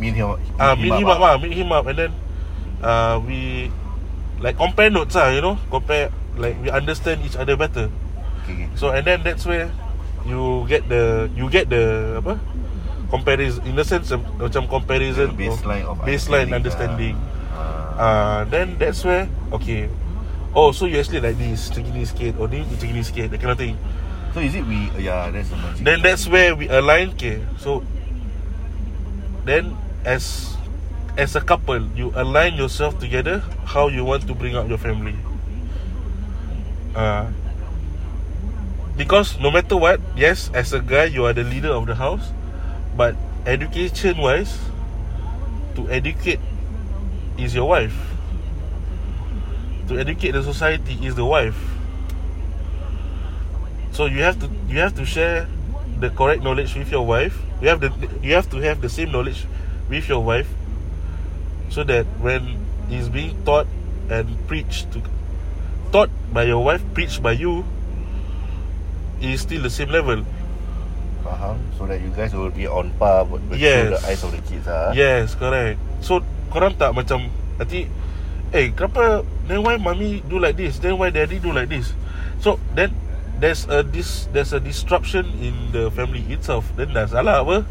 meet 0.00 0.14
him, 0.18 0.34
uh, 0.58 0.74
meet 0.74 0.92
him 0.92 1.06
up, 1.06 1.20
ah. 1.20 1.34
ah, 1.34 1.38
meet 1.38 1.52
him 1.54 1.70
up, 1.70 1.86
and 1.86 1.98
then 1.98 2.12
uh, 2.86 3.18
we 3.18 3.74
like 4.38 4.54
compare 4.54 4.88
notes, 4.88 5.18
ah, 5.18 5.34
you 5.34 5.42
know, 5.42 5.58
compare 5.74 6.14
like 6.38 6.54
we 6.62 6.70
understand 6.70 7.26
each 7.26 7.34
other 7.34 7.58
better. 7.58 7.90
Okay, 8.46 8.54
okay. 8.54 8.68
So 8.78 8.94
and 8.94 9.02
then 9.02 9.26
that's 9.26 9.42
where 9.42 9.74
you 10.22 10.62
get 10.70 10.86
the 10.86 11.26
you 11.34 11.50
get 11.50 11.66
the 11.66 12.22
apa 12.22 12.38
comparison 13.10 13.62
in 13.66 13.74
the 13.74 13.86
sense 13.86 14.10
of, 14.14 14.22
macam 14.38 14.70
comparison 14.70 15.34
The 15.34 15.50
baseline 15.50 15.84
of 15.86 15.98
baseline 16.06 16.50
understanding, 16.54 17.18
understanding. 17.18 17.54
Ah. 17.54 17.98
Uh, 17.98 18.40
then 18.46 18.78
that's 18.78 19.02
where 19.02 19.26
okay. 19.50 19.90
Oh, 20.56 20.72
so 20.72 20.88
you 20.88 20.96
actually 20.96 21.20
like 21.20 21.36
this, 21.36 21.68
macam 21.68 21.92
gini 21.92 22.00
sikit, 22.08 22.32
or 22.40 22.48
ni 22.48 22.64
macam 22.64 22.88
gini 22.88 23.04
sikit, 23.04 23.28
that 23.28 23.44
kind 23.44 23.52
of 23.52 23.60
thing. 23.60 23.76
So 24.32 24.40
is 24.40 24.56
it 24.56 24.64
we? 24.64 24.88
Yeah, 24.96 25.28
that's 25.28 25.52
the 25.52 25.58
magic. 25.60 25.84
Then 25.84 25.98
that's 26.00 26.24
where 26.24 26.56
we 26.56 26.64
align. 26.72 27.12
Okay, 27.12 27.44
so 27.60 27.84
then 29.44 29.76
as 30.00 30.55
as 31.16 31.34
a 31.34 31.40
couple, 31.40 31.82
you 31.96 32.12
align 32.14 32.54
yourself 32.54 32.98
together 33.00 33.42
how 33.64 33.88
you 33.88 34.04
want 34.04 34.26
to 34.26 34.34
bring 34.34 34.54
up 34.54 34.68
your 34.68 34.78
family. 34.78 35.16
Uh, 36.94 37.28
because 38.96 39.38
no 39.40 39.50
matter 39.50 39.76
what, 39.76 40.00
yes, 40.16 40.50
as 40.54 40.72
a 40.72 40.80
guy, 40.80 41.04
you 41.04 41.24
are 41.24 41.32
the 41.32 41.44
leader 41.44 41.70
of 41.70 41.86
the 41.86 41.94
house, 41.94 42.32
but 42.96 43.16
education 43.44 44.18
wise, 44.18 44.58
to 45.74 45.88
educate 45.90 46.40
is 47.38 47.54
your 47.54 47.68
wife. 47.68 47.94
To 49.88 49.98
educate 49.98 50.32
the 50.32 50.42
society 50.42 50.98
is 51.04 51.14
the 51.14 51.24
wife. 51.24 51.56
So 53.92 54.06
you 54.06 54.22
have 54.22 54.40
to 54.40 54.50
you 54.68 54.80
have 54.80 54.94
to 54.96 55.06
share 55.06 55.48
the 56.00 56.10
correct 56.10 56.42
knowledge 56.42 56.74
with 56.74 56.90
your 56.90 57.06
wife. 57.06 57.38
You 57.62 57.68
have 57.68 57.80
the 57.80 57.92
you 58.22 58.34
have 58.34 58.50
to 58.50 58.58
have 58.58 58.80
the 58.80 58.88
same 58.88 59.12
knowledge 59.12 59.46
with 59.88 60.08
your 60.08 60.20
wife, 60.24 60.48
so 61.70 61.82
that 61.84 62.06
when 62.20 62.58
it's 62.88 63.08
being 63.08 63.34
taught 63.44 63.66
and 64.10 64.26
preached 64.46 64.90
to 64.94 65.02
taught 65.90 66.10
by 66.32 66.44
your 66.44 66.62
wife, 66.62 66.82
preached 66.94 67.22
by 67.22 67.32
you, 67.32 67.64
is 69.20 69.40
still 69.42 69.62
the 69.62 69.70
same 69.72 69.90
level. 69.90 70.22
Faham? 71.26 71.58
So 71.78 71.86
that 71.86 71.98
you 72.00 72.10
guys 72.14 72.34
will 72.34 72.50
be 72.54 72.66
on 72.66 72.90
par 73.00 73.24
with 73.26 73.42
with 73.50 73.58
Yes. 73.58 73.90
the 73.90 74.00
eyes 74.06 74.22
of 74.22 74.30
the 74.30 74.42
kids 74.46 74.66
ah. 74.70 74.94
Yes, 74.94 75.34
correct. 75.34 75.80
So 76.04 76.22
korang 76.54 76.78
tak 76.78 76.94
macam 76.94 77.26
nanti 77.58 77.90
Eh 78.54 78.70
kenapa 78.78 79.26
Then 79.50 79.66
why 79.66 79.74
mommy 79.74 80.22
do 80.30 80.38
like 80.38 80.54
this 80.54 80.78
Then 80.78 80.94
why 81.02 81.10
daddy 81.10 81.42
do 81.42 81.50
like 81.50 81.66
this 81.66 81.90
So 82.38 82.62
then 82.78 82.94
There's 83.42 83.66
a 83.66 83.82
dis 83.82 84.30
There's 84.30 84.54
a 84.54 84.62
disruption 84.62 85.26
In 85.42 85.74
the 85.74 85.90
family 85.90 86.22
itself 86.30 86.62
Then 86.78 86.94
dah 86.94 87.10
salah 87.10 87.42
apa 87.42 87.66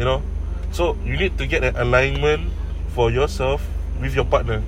You 0.00 0.08
know 0.08 0.24
So 0.72 0.96
you 1.04 1.20
need 1.20 1.36
to 1.36 1.44
get 1.44 1.60
an 1.60 1.76
alignment 1.76 2.51
For 2.94 3.10
yourself 3.10 3.62
With 4.00 4.14
your 4.14 4.24
partner 4.24 4.62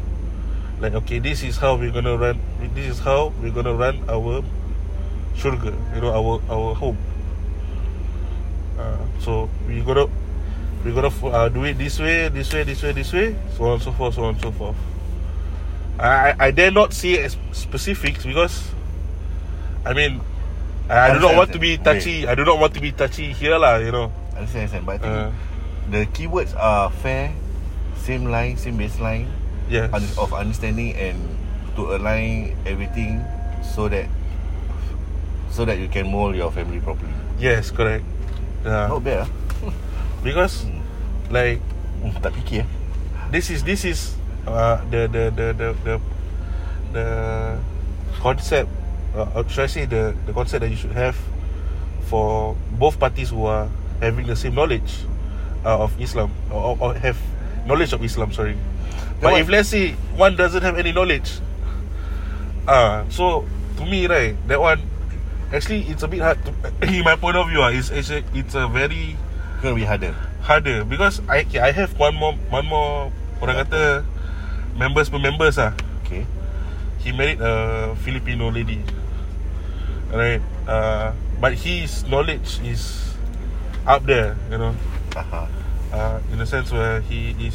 Like 0.81 0.95
okay 1.05 1.19
This 1.19 1.43
is 1.43 1.57
how 1.57 1.77
we're 1.77 1.93
gonna 1.93 2.17
run 2.17 2.41
This 2.75 2.97
is 2.97 2.99
how 3.01 3.33
We're 3.41 3.53
gonna 3.53 3.75
run 3.75 4.01
our 4.09 4.43
Syurga 5.37 5.73
You 5.95 6.01
know 6.01 6.13
our 6.13 6.41
Our 6.51 6.75
home 6.75 6.99
uh, 8.79 8.99
So 9.21 9.49
we 9.69 9.81
gotta 9.81 10.09
we 10.85 10.93
gotta 10.93 11.09
fo- 11.11 11.33
uh, 11.33 11.49
do 11.49 11.65
it 11.65 11.79
this 11.81 11.97
way, 11.99 12.29
this 12.29 12.53
way, 12.53 12.61
this 12.63 12.83
way, 12.83 12.93
this 12.93 13.09
way, 13.11 13.35
so 13.57 13.65
on 13.65 13.73
and 13.81 13.83
so 13.83 13.89
forth, 13.97 14.15
so 14.21 14.25
on 14.29 14.35
and 14.37 14.43
so 14.45 14.53
forth. 14.53 14.77
I 15.99 16.37
I 16.39 16.51
dare 16.53 16.71
not 16.71 16.93
say 16.93 17.25
as 17.25 17.39
specifics 17.57 18.21
because, 18.21 18.69
I 19.87 19.95
mean, 19.97 20.21
I, 20.91 21.09
I 21.09 21.15
do 21.17 21.21
not 21.25 21.41
want 21.41 21.57
to 21.57 21.59
be 21.59 21.79
touchy. 21.81 22.29
I 22.29 22.35
do 22.37 22.45
not 22.45 22.61
want 22.61 22.75
to 22.77 22.85
be 22.85 22.93
touchy 22.93 23.33
here 23.33 23.57
lah. 23.57 23.81
You 23.81 23.97
know. 23.97 24.13
Understand, 24.37 24.69
understand. 24.69 24.85
But 24.85 24.93
I 24.93 24.99
think 25.01 25.15
Uh, 25.17 25.31
the 25.89 26.03
keywords 26.13 26.53
are 26.53 26.93
fair, 26.93 27.33
same 28.05 28.29
line, 28.29 28.57
same 28.61 28.77
baseline 28.77 29.27
yes. 29.73 29.89
un- 29.93 30.15
of 30.21 30.37
understanding 30.37 30.93
and 30.95 31.17
to 31.75 31.97
align 31.97 32.53
everything 32.69 33.25
so 33.65 33.89
that 33.89 34.07
so 35.51 35.65
that 35.65 35.79
you 35.81 35.89
can 35.89 36.11
mold 36.13 36.37
your 36.37 36.51
family 36.53 36.79
properly. 36.81 37.13
Yes, 37.41 37.71
correct. 37.73 38.05
Yeah. 38.65 38.93
Not 38.93 39.01
bad 39.03 39.25
ah. 39.27 39.31
Because, 40.27 40.65
like, 41.31 41.61
Hmm, 42.05 42.13
tak 42.21 42.37
fikir 42.37 42.65
eh. 42.65 42.69
this 43.33 43.49
is 43.49 43.65
this 43.65 43.81
is 43.89 44.13
uh, 44.45 44.77
the, 44.93 45.09
the 45.09 45.25
the 45.33 45.47
the 45.57 45.69
the 45.89 45.95
the 46.93 47.07
concept 48.21 48.69
uh, 49.17 49.25
or 49.41 49.49
should 49.49 49.65
I 49.65 49.71
say 49.73 49.85
the 49.89 50.13
the 50.29 50.37
concept 50.37 50.69
that 50.69 50.69
you 50.69 50.77
should 50.77 50.93
have 50.93 51.17
for 52.13 52.53
both 52.77 53.01
parties 53.01 53.33
who 53.33 53.49
are 53.49 53.73
having 54.05 54.29
the 54.29 54.37
same 54.37 54.53
knowledge 54.53 55.09
uh, 55.65 55.81
of 55.81 55.97
Islam 55.97 56.29
or, 56.53 56.77
or 56.77 56.93
have 56.93 57.17
knowledge 57.67 57.93
of 57.93 58.03
Islam 58.05 58.33
sorry 58.33 58.57
but 59.21 59.33
what- 59.33 59.41
if 59.41 59.49
let's 59.49 59.69
say 59.69 59.93
one 60.17 60.37
doesn't 60.37 60.63
have 60.63 60.77
any 60.79 60.93
knowledge 60.93 61.41
uh 62.69 63.05
so 63.09 63.45
to 63.77 63.85
me 63.85 64.07
right 64.07 64.37
that 64.49 64.61
one 64.61 64.81
actually 65.53 65.83
it's 65.89 66.03
a 66.03 66.09
bit 66.09 66.21
hard 66.21 66.39
to 66.45 66.51
in 66.89 67.05
my 67.05 67.17
point 67.17 67.37
of 67.37 67.49
view 67.49 67.63
uh, 67.63 67.71
it's 67.71 67.91
it's 67.91 68.11
a, 68.11 68.23
it's 68.35 68.55
a 68.55 68.67
very 68.69 69.17
Gonna 69.63 69.77
be 69.81 69.85
harder. 69.89 70.13
harder 70.45 70.85
because 70.85 71.25
I 71.25 71.41
okay, 71.49 71.61
I 71.61 71.73
have 71.73 71.97
one 71.97 72.13
more 72.21 72.37
one 72.53 72.69
more 72.69 73.09
orang 73.41 73.65
kata 73.65 74.05
members 74.77 75.09
per 75.09 75.17
members 75.17 75.57
ah. 75.57 75.73
Okay. 76.05 76.29
He 77.01 77.17
married 77.17 77.41
a 77.41 77.97
Filipino 78.05 78.53
lady. 78.53 78.85
Right. 80.13 80.45
Uh, 80.69 81.17
but 81.41 81.57
his 81.57 82.05
knowledge 82.13 82.61
is 82.61 83.17
up 83.89 84.05
there, 84.05 84.37
you 84.53 84.61
know. 84.61 84.77
Aha. 85.17 85.49
Uh, 85.95 86.19
in 86.35 86.41
a 86.43 86.47
sense 86.47 86.75
where 86.75 86.99
he 87.07 87.39
is 87.39 87.55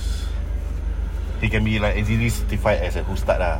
He 1.43 1.47
can 1.51 1.63
be 1.67 1.75
like 1.79 1.95
easily 1.99 2.27
certified 2.31 2.79
as 2.83 2.95
a 2.95 3.03
ustad 3.11 3.39
lah. 3.39 3.59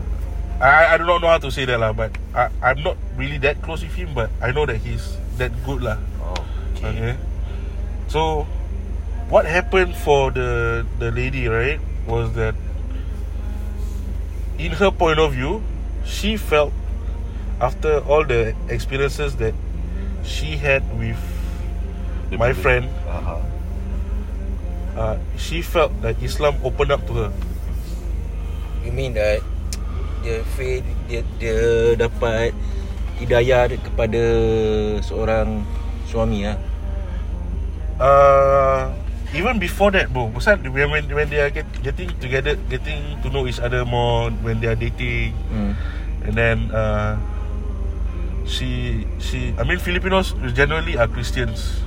I 0.60 0.96
I 0.96 0.98
do 1.00 1.04
not 1.08 1.20
know 1.24 1.32
how 1.32 1.39
to 1.39 1.52
say 1.52 1.63
that 1.68 1.80
lah, 1.80 1.92
but 1.96 2.12
I 2.36 2.48
I'm 2.63 2.80
not 2.84 2.96
really 3.20 3.39
that 3.44 3.60
close 3.63 3.84
with 3.84 3.92
him, 3.96 4.12
but 4.15 4.28
I 4.44 4.52
know 4.56 4.63
that 4.68 4.80
he's 4.84 5.15
that 5.39 5.52
good 5.68 5.80
lah. 5.84 5.96
Oh, 6.20 6.36
Okay. 6.80 7.15
So 8.12 8.48
what 9.32 9.48
happened 9.48 9.96
for 10.00 10.32
the 10.32 10.84
the 11.00 11.12
lady, 11.12 11.48
right, 11.48 11.80
was 12.08 12.36
that 12.36 12.56
in 14.60 14.72
her 14.76 14.92
point 14.92 15.20
of 15.20 15.32
view, 15.39 15.63
she 16.04 16.36
felt 16.36 16.76
after 17.63 18.00
all 18.08 18.24
the 18.28 18.56
experiences 18.68 19.36
that 19.39 19.56
she 20.24 20.56
had 20.60 20.84
with 21.00 21.20
The 22.30 22.38
my 22.38 22.52
people- 22.52 22.63
friend, 22.63 22.86
Aha. 23.08 23.39
Uh, 24.95 25.17
she 25.38 25.62
felt 25.62 25.93
that 26.02 26.17
Islam 26.21 26.56
opened 26.63 26.91
up 26.91 27.04
to 27.10 27.13
her. 27.25 27.32
You 28.86 28.91
mean 28.95 29.13
that 29.13 29.43
dia 30.23 30.43
fail 30.56 30.84
dia 31.08 31.21
dia 31.39 31.58
dapat 31.95 32.52
hidayah 33.19 33.67
kepada 33.75 34.23
seorang 35.04 35.63
suami 36.08 36.47
ah. 36.47 36.58
Uh, 37.99 38.95
even 39.36 39.60
before 39.60 39.91
that, 39.91 40.08
bro, 40.08 40.32
pasal 40.32 40.56
when 40.71 40.88
when, 40.88 41.04
when 41.12 41.28
they 41.28 41.43
are 41.43 41.52
get, 41.52 41.67
getting 41.84 42.08
together, 42.23 42.56
getting 42.71 43.19
to 43.19 43.28
know 43.28 43.43
each 43.43 43.60
other 43.60 43.84
more, 43.84 44.32
when 44.39 44.63
they 44.63 44.71
are 44.71 44.80
dating, 44.80 45.36
Hmm. 45.52 45.75
and 46.23 46.34
then 46.34 46.58
uh, 46.71 47.19
she 48.47 49.04
she 49.19 49.52
I 49.60 49.67
mean 49.67 49.84
Filipinos 49.84 50.32
generally 50.56 50.95
are 50.95 51.12
Christians. 51.12 51.84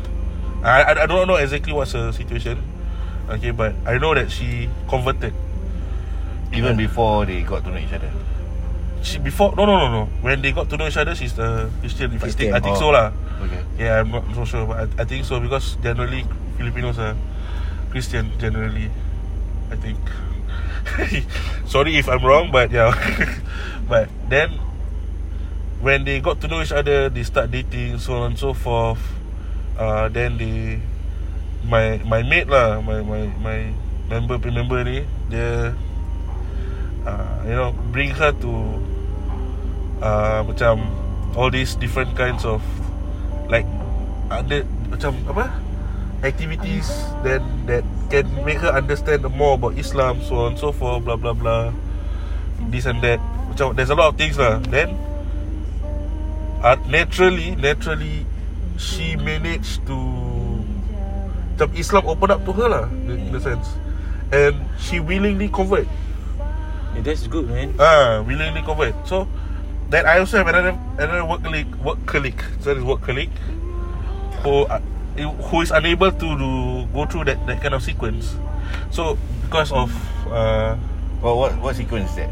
I 0.61 0.93
I, 0.93 1.05
I 1.05 1.07
don't 1.09 1.25
know 1.25 1.41
exactly 1.41 1.73
what's 1.73 1.97
the 1.97 2.13
situation. 2.13 2.61
Okay, 3.33 3.51
but 3.51 3.75
I 3.87 3.97
know 3.99 4.15
that 4.15 4.31
she 4.31 4.69
converted. 4.89 5.33
Even 6.53 6.77
before 6.77 7.25
they 7.25 7.41
got 7.41 7.65
to 7.65 7.71
know 7.73 7.81
each 7.81 7.93
other. 7.93 8.13
She 9.01 9.17
before 9.19 9.57
no 9.57 9.65
no 9.65 9.79
no 9.81 9.89
no. 9.91 10.03
When 10.21 10.43
they 10.45 10.53
got 10.53 10.69
to 10.69 10.77
know 10.77 10.87
each 10.87 11.01
other, 11.01 11.15
she's 11.17 11.33
the 11.33 11.71
Christian. 11.81 12.13
If 12.13 12.23
I 12.23 12.29
think, 12.29 12.53
I 12.53 12.61
think 12.61 12.77
so 12.77 12.93
Oh. 12.93 12.95
lah. 12.95 13.09
Okay. 13.41 13.63
Yeah, 13.81 14.05
I'm 14.05 14.13
not 14.13 14.29
so 14.37 14.45
sure, 14.45 14.67
but 14.69 14.85
I, 14.85 15.03
I 15.03 15.05
think 15.09 15.25
so 15.25 15.41
because 15.41 15.81
generally 15.81 16.29
Filipinos 16.61 17.01
are 17.01 17.17
Christian 17.91 18.29
generally. 18.37 18.93
I 19.73 19.77
think. 19.81 19.97
Sorry 21.73 21.97
if 21.97 22.05
I'm 22.09 22.21
wrong, 22.21 22.53
but 22.53 22.69
yeah. 22.71 22.93
but 23.89 24.13
then 24.29 24.61
when 25.81 26.05
they 26.05 26.21
got 26.21 26.39
to 26.45 26.49
know 26.53 26.61
each 26.61 26.71
other, 26.77 27.09
they 27.09 27.23
start 27.25 27.51
dating, 27.51 27.97
so 27.99 28.21
on 28.21 28.33
and 28.33 28.39
so 28.39 28.53
forth. 28.53 29.01
Uh, 29.79 30.13
then 30.13 30.37
they 30.37 30.79
my 31.67 32.03
my 32.07 32.23
mate 32.23 32.51
lah, 32.51 32.83
my 32.83 33.01
my 33.03 33.31
my 33.39 33.59
member 34.11 34.37
member 34.51 34.83
ni 34.85 35.07
dia 35.31 35.73
uh, 37.07 37.35
you 37.47 37.55
know 37.55 37.73
bring 37.95 38.11
her 38.13 38.35
to 38.43 38.51
uh, 40.03 40.43
macam 40.45 40.83
all 41.39 41.49
these 41.49 41.79
different 41.79 42.13
kinds 42.19 42.45
of 42.45 42.61
like 43.49 43.65
ada 44.29 44.67
macam 44.91 45.17
apa? 45.31 45.49
Activities 46.23 46.87
that 47.27 47.43
that 47.67 47.83
can 48.07 48.29
make 48.47 48.63
her 48.63 48.71
understand 48.71 49.27
more 49.35 49.59
about 49.59 49.75
Islam 49.75 50.23
so 50.23 50.47
on 50.47 50.55
so 50.55 50.71
forth 50.71 51.03
blah 51.03 51.19
blah 51.19 51.35
blah 51.35 51.75
this 52.71 52.87
and 52.87 53.03
that. 53.03 53.19
Macam 53.51 53.75
there's 53.75 53.91
a 53.91 53.99
lot 53.99 54.15
of 54.15 54.17
things 54.17 54.39
lah. 54.39 54.63
Then 54.71 54.95
uh, 56.63 56.79
naturally 56.87 57.59
naturally 57.59 58.23
she 58.79 59.19
managed 59.19 59.83
to 59.91 59.99
macam 61.63 61.79
Islam 61.79 62.03
open 62.11 62.29
up 62.35 62.43
to 62.43 62.51
her 62.59 62.67
lah 62.67 62.85
in, 63.07 63.31
in 63.31 63.33
a 63.33 63.39
sense 63.39 63.71
and 64.35 64.59
she 64.83 64.99
willingly 64.99 65.47
convert 65.47 65.87
Yeah, 66.93 67.01
that's 67.01 67.25
good, 67.25 67.49
man. 67.49 67.73
Ah, 67.81 68.21
willingly 68.21 68.61
convert. 68.61 68.93
So 69.09 69.25
then 69.89 70.05
I 70.05 70.21
also 70.21 70.37
have 70.37 70.45
another 70.45 70.77
another 71.01 71.25
work 71.25 71.41
colleague, 71.41 71.73
work 71.81 71.97
colleague, 72.05 72.37
so 72.61 72.77
this 72.77 72.85
work 72.85 73.01
colleague 73.01 73.33
who 74.45 74.69
uh, 74.69 74.77
who 75.49 75.65
is 75.65 75.73
unable 75.73 76.13
to 76.13 76.29
do, 76.37 76.51
go 76.93 77.09
through 77.09 77.33
that 77.33 77.41
that 77.49 77.65
kind 77.65 77.73
of 77.73 77.81
sequence. 77.81 78.37
So 78.93 79.17
because 79.49 79.73
of 79.73 79.89
uh, 80.29 80.77
Well, 81.25 81.41
what 81.41 81.57
what 81.65 81.73
sequence 81.81 82.13
is 82.13 82.27
that? 82.27 82.31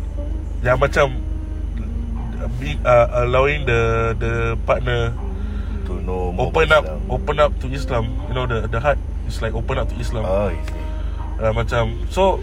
yang 0.60 0.76
macam 0.76 1.08
uh, 2.36 2.52
uh, 2.84 3.06
allowing 3.24 3.64
the 3.64 4.12
the 4.20 4.32
partner 4.68 5.16
To 5.88 5.96
know 6.04 6.36
open 6.36 6.68
up 6.68 6.84
Islam. 6.84 7.00
open 7.08 7.36
up 7.40 7.52
to 7.64 7.66
Islam. 7.72 8.04
You 8.28 8.34
know 8.36 8.44
the 8.44 8.68
the 8.68 8.76
heart 8.76 9.00
is 9.30 9.38
like 9.40 9.54
open 9.54 9.78
up 9.78 9.86
to 9.88 9.96
Islam. 10.02 10.26
Oh, 10.26 10.50
I 10.50 10.58
see. 10.66 10.74
uh, 11.40 11.52
macam 11.56 11.96
so 12.12 12.36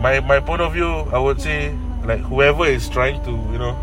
my 0.00 0.22
my 0.24 0.40
point 0.40 0.62
of 0.64 0.72
view 0.72 0.88
I 1.12 1.18
would 1.20 1.42
say 1.42 1.74
like 2.08 2.24
whoever 2.24 2.64
is 2.64 2.88
trying 2.88 3.20
to 3.28 3.32
you 3.52 3.58
know 3.60 3.74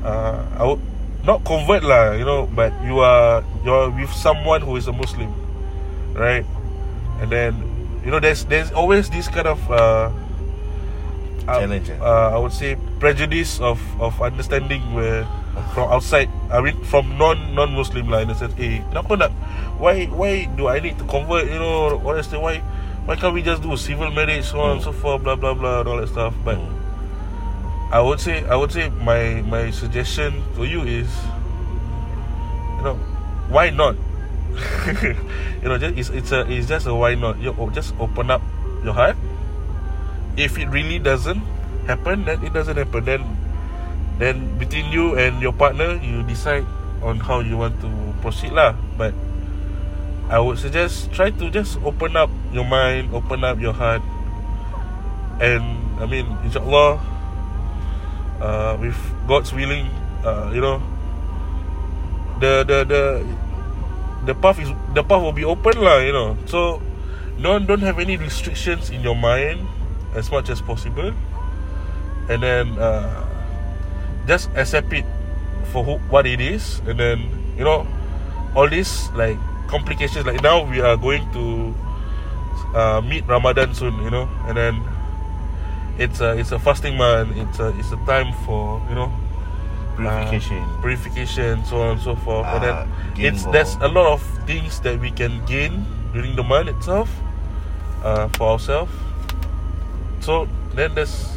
uh 0.00 0.40
I 0.56 0.64
would 0.64 0.80
not 1.26 1.44
convert 1.44 1.84
lah 1.84 2.16
you 2.16 2.24
know 2.24 2.48
but 2.48 2.72
you 2.80 3.04
are 3.04 3.44
you're 3.60 3.92
with 3.92 4.08
someone 4.08 4.64
who 4.64 4.80
is 4.80 4.88
a 4.88 4.94
Muslim 4.96 5.28
right 6.16 6.48
and 7.20 7.28
then 7.28 7.60
you 8.00 8.08
know 8.08 8.16
there's 8.22 8.48
there's 8.48 8.72
always 8.72 9.12
this 9.12 9.28
kind 9.28 9.44
of 9.50 9.60
uh 9.68 10.08
uh, 11.44 11.60
Challenge, 11.60 11.90
eh? 11.92 11.98
uh, 12.00 12.32
I 12.32 12.38
would 12.40 12.54
say 12.54 12.80
prejudice 13.00 13.58
of 13.64 13.80
of 13.98 14.20
understanding 14.20 14.84
where 14.92 15.24
from 15.72 15.88
outside 15.90 16.28
I 16.52 16.60
mean 16.60 16.76
from 16.84 17.16
non 17.16 17.56
non 17.56 17.72
Muslim 17.72 18.12
lah 18.12 18.20
in 18.22 18.30
a 18.30 18.36
sense 18.36 18.52
eh 18.60 18.84
kenapa 18.92 19.26
nak? 19.26 19.32
Why 19.80 20.06
why 20.12 20.44
do 20.54 20.68
I 20.68 20.78
need 20.84 21.00
to 21.00 21.06
convert 21.08 21.48
you 21.48 21.56
know 21.58 21.96
honestly 22.04 22.36
why 22.36 22.60
why 23.08 23.16
can't 23.16 23.32
we 23.32 23.40
just 23.40 23.64
do 23.64 23.72
civil 23.80 24.12
marriage 24.12 24.44
so 24.44 24.60
on 24.60 24.78
and 24.78 24.82
so 24.84 24.92
forth 24.92 25.24
blah 25.24 25.34
blah 25.34 25.56
blah 25.56 25.80
and 25.82 25.88
all 25.88 25.98
that 25.98 26.12
stuff? 26.12 26.36
But 26.44 26.60
Hmm. 26.60 26.80
I 27.90 27.98
would 27.98 28.20
say 28.20 28.44
I 28.46 28.54
would 28.54 28.70
say 28.70 28.92
my 29.02 29.42
my 29.48 29.72
suggestion 29.74 30.44
to 30.54 30.62
you 30.62 30.84
is 30.86 31.10
you 32.78 32.84
know 32.84 32.96
why 33.50 33.72
not? 33.72 33.96
You 35.60 35.68
know 35.68 35.76
just 35.76 35.92
it's 35.98 36.08
it's 36.08 36.32
a 36.32 36.48
it's 36.48 36.68
just 36.70 36.86
a 36.86 36.94
why 36.94 37.16
not. 37.16 37.36
You 37.40 37.52
just 37.74 37.92
open 38.00 38.30
up 38.30 38.40
your 38.80 38.94
heart. 38.94 39.16
If 40.40 40.56
it 40.56 40.72
really 40.72 40.96
doesn't 40.96 41.42
happen 41.90 42.22
then 42.24 42.38
it 42.46 42.54
doesn't 42.54 42.78
happen. 42.78 43.02
Then 43.02 43.22
then 44.22 44.36
between 44.62 44.94
you 44.94 45.18
and 45.18 45.42
your 45.42 45.52
partner 45.52 45.98
you 45.98 46.22
decide 46.22 46.62
on 47.02 47.18
how 47.18 47.42
you 47.42 47.58
want 47.58 47.74
to 47.82 47.90
proceed 48.22 48.54
lah. 48.54 48.78
But 48.94 49.16
I 50.30 50.38
would 50.38 50.62
suggest 50.62 51.10
try 51.10 51.34
to 51.34 51.50
just 51.50 51.82
open 51.82 52.14
up 52.14 52.30
your 52.54 52.64
mind 52.64 53.10
open 53.10 53.42
up 53.42 53.58
your 53.58 53.74
heart. 53.74 54.04
And 55.42 55.64
I 55.98 56.06
mean 56.06 56.30
inshallah 56.46 57.02
uh, 58.38 58.78
with 58.78 58.96
God's 59.26 59.50
willing 59.50 59.90
uh, 60.22 60.54
you 60.54 60.62
know 60.62 60.78
the 62.38 62.62
the 62.62 62.78
the 62.86 63.02
the 64.30 64.34
path 64.38 64.60
is 64.62 64.70
the 64.94 65.02
path 65.02 65.20
will 65.20 65.34
be 65.34 65.44
open 65.44 65.80
lah 65.82 65.98
you 65.98 66.12
know. 66.14 66.38
So 66.46 66.78
don't 67.40 67.64
don't 67.64 67.82
have 67.82 67.96
any 67.98 68.20
restrictions 68.20 68.92
in 68.92 69.00
your 69.00 69.16
mind 69.16 69.64
as 70.12 70.28
much 70.28 70.52
as 70.52 70.60
possible 70.60 71.16
and 72.30 72.38
then 72.42 72.78
uh, 72.78 73.26
just 74.30 74.48
accept 74.54 74.92
it 74.94 75.04
for 75.74 75.82
who, 75.82 75.98
what 76.08 76.26
it 76.26 76.40
is. 76.40 76.78
And 76.86 76.98
then 76.98 77.26
you 77.58 77.64
know 77.66 77.86
all 78.54 78.68
these 78.70 79.10
like 79.18 79.36
complications 79.68 80.26
like 80.26 80.42
now 80.42 80.62
we 80.62 80.80
are 80.80 80.96
going 80.96 81.26
to 81.34 81.74
uh, 82.78 83.00
meet 83.02 83.26
Ramadan 83.26 83.74
soon 83.74 83.98
you 84.02 84.10
know. 84.10 84.30
And 84.46 84.56
then 84.56 84.74
it's 85.98 86.20
a 86.20 86.38
it's 86.38 86.52
a 86.52 86.58
fasting 86.58 86.96
month. 86.96 87.36
It's 87.36 87.58
a 87.58 87.74
it's 87.78 87.92
a 87.92 87.98
time 88.06 88.32
for 88.46 88.80
you 88.88 88.94
know 88.94 89.10
Purification. 89.96 90.62
uh, 90.62 90.80
purification. 90.80 91.64
so 91.66 91.82
on 91.82 91.88
and 91.98 92.00
so 92.00 92.14
forth. 92.16 92.46
And 92.46 92.62
then 92.64 92.74
Ah, 92.74 92.86
it's 93.18 93.44
there's 93.52 93.74
a 93.82 93.88
lot 93.88 94.06
of 94.06 94.22
things 94.46 94.80
that 94.80 94.98
we 94.98 95.10
can 95.10 95.44
gain 95.44 95.84
during 96.14 96.34
the 96.36 96.42
month 96.42 96.68
itself 96.70 97.10
uh, 98.02 98.28
for 98.38 98.56
ourselves. 98.56 98.92
So 100.20 100.48
then 100.74 100.94
there's 100.94 101.36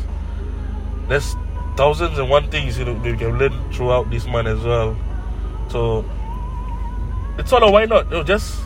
there's 1.08 1.36
thousands 1.76 2.18
and 2.20 2.30
one 2.30 2.50
things 2.50 2.78
you 2.78 2.86
know 2.86 2.94
we 2.94 3.18
can 3.18 3.38
learn 3.38 3.54
throughout 3.72 4.10
this 4.10 4.26
month 4.26 4.48
as 4.48 4.64
well. 4.64 4.96
So 5.70 6.06
it's 7.38 7.50
sort 7.50 7.64
of 7.64 7.72
why 7.72 7.86
not 7.86 8.06
you 8.06 8.12
know, 8.12 8.24
just 8.24 8.62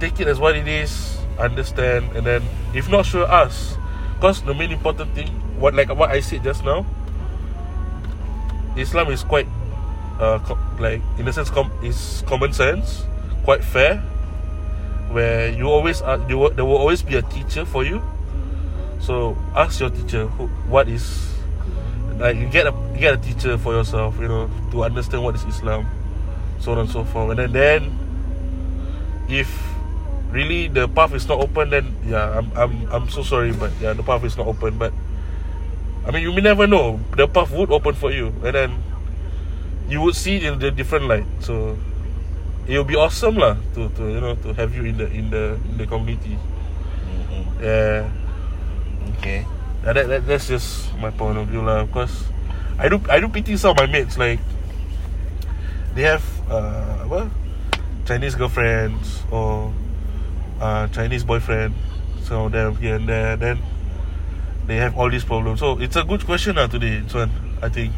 take 0.00 0.20
it 0.20 0.26
as 0.28 0.38
what 0.38 0.56
it 0.56 0.66
is 0.66 1.18
understand 1.38 2.10
and 2.16 2.26
then 2.26 2.42
if 2.74 2.88
not 2.90 3.06
sure 3.06 3.26
ask 3.30 3.78
because 4.14 4.42
the 4.42 4.54
main 4.54 4.72
important 4.72 5.14
thing 5.14 5.28
what 5.58 5.74
like 5.74 5.88
what 5.94 6.10
I 6.10 6.20
said 6.20 6.42
just 6.42 6.64
now 6.64 6.84
Islam 8.76 9.10
is 9.10 9.22
quite 9.22 9.46
uh, 10.18 10.38
like 10.78 11.02
in 11.18 11.28
a 11.28 11.32
sense 11.32 11.50
com- 11.50 11.70
is 11.82 12.22
common 12.26 12.52
sense 12.52 13.04
quite 13.44 13.62
fair 13.62 13.98
where 15.10 15.48
you 15.50 15.70
always 15.70 16.02
are, 16.02 16.18
you, 16.28 16.50
there 16.50 16.64
will 16.64 16.76
always 16.76 17.02
be 17.02 17.16
a 17.16 17.22
teacher 17.22 17.64
for 17.64 17.84
you 17.84 18.02
so 19.00 19.36
ask 19.54 19.80
your 19.80 19.90
teacher 19.90 20.26
who, 20.26 20.46
what 20.68 20.88
is 20.88 21.34
like 22.18 22.36
you 22.36 22.46
get 22.48 22.66
a 22.66 22.74
get 22.98 23.14
a 23.14 23.16
teacher 23.16 23.56
for 23.58 23.72
yourself 23.72 24.18
you 24.20 24.26
know 24.28 24.50
to 24.70 24.82
understand 24.84 25.22
what 25.22 25.34
is 25.34 25.44
Islam 25.44 25.86
so 26.60 26.72
on 26.72 26.78
and 26.78 26.90
so 26.90 27.04
forth. 27.04 27.38
And 27.38 27.38
then 27.38 27.52
then 27.52 27.80
if 29.28 29.48
really 30.30 30.68
the 30.68 30.88
path 30.88 31.14
is 31.14 31.26
not 31.28 31.40
open 31.40 31.70
then 31.70 31.94
yeah 32.04 32.38
I'm 32.38 32.50
I'm 32.56 32.72
I'm 32.90 33.06
so 33.08 33.22
sorry 33.22 33.52
but 33.52 33.70
yeah 33.80 33.92
the 33.94 34.02
path 34.02 34.24
is 34.24 34.36
not 34.36 34.46
open. 34.46 34.78
But 34.78 34.92
I 36.06 36.10
mean 36.10 36.22
you 36.22 36.32
may 36.32 36.42
never 36.42 36.66
know. 36.66 37.00
The 37.16 37.28
path 37.28 37.50
would 37.52 37.70
open 37.70 37.94
for 37.94 38.10
you. 38.10 38.34
And 38.42 38.54
then 38.54 38.70
you 39.88 40.02
would 40.02 40.16
see 40.16 40.36
it 40.36 40.44
in 40.44 40.58
the 40.58 40.70
different 40.70 41.06
light. 41.06 41.26
So 41.40 41.78
it 42.66 42.76
will 42.76 42.84
be 42.84 42.96
awesome 42.96 43.36
lah 43.36 43.56
to, 43.74 43.88
to 43.96 44.02
you 44.10 44.20
know 44.20 44.34
to 44.44 44.52
have 44.54 44.74
you 44.74 44.84
in 44.84 44.98
the 44.98 45.06
in 45.14 45.30
the 45.30 45.56
in 45.70 45.78
the 45.78 45.86
community. 45.86 46.36
Mhm. 47.08 47.44
yeah 47.62 48.10
Okay. 49.16 49.46
yeah, 49.84 49.92
that, 49.92 50.06
that 50.08 50.26
that's 50.26 50.48
just 50.48 50.92
my 50.98 51.10
point 51.10 51.38
of 51.38 51.48
view 51.48 51.62
lah 51.62 51.84
because 51.84 52.24
I 52.78 52.88
do 52.88 53.00
I 53.10 53.20
do 53.20 53.28
pity 53.28 53.56
some 53.56 53.72
of 53.72 53.76
my 53.78 53.86
mates 53.86 54.18
like 54.18 54.40
they 55.94 56.02
have 56.02 56.24
uh, 56.50 57.04
apa 57.08 57.30
Chinese 58.06 58.34
girlfriends 58.34 59.22
or 59.30 59.72
uh, 60.60 60.86
Chinese 60.88 61.24
boyfriend 61.24 61.74
some 62.22 62.46
of 62.46 62.52
them 62.52 62.76
here 62.76 62.96
and 62.96 63.08
there 63.08 63.36
then 63.36 63.58
they 64.66 64.76
have 64.76 64.96
all 64.96 65.08
these 65.10 65.24
problems 65.24 65.60
so 65.60 65.78
it's 65.80 65.96
a 65.96 66.04
good 66.04 66.24
question 66.26 66.56
lah 66.56 66.66
today 66.68 67.00
this 67.00 67.14
one 67.14 67.30
I 67.62 67.68
think 67.68 67.92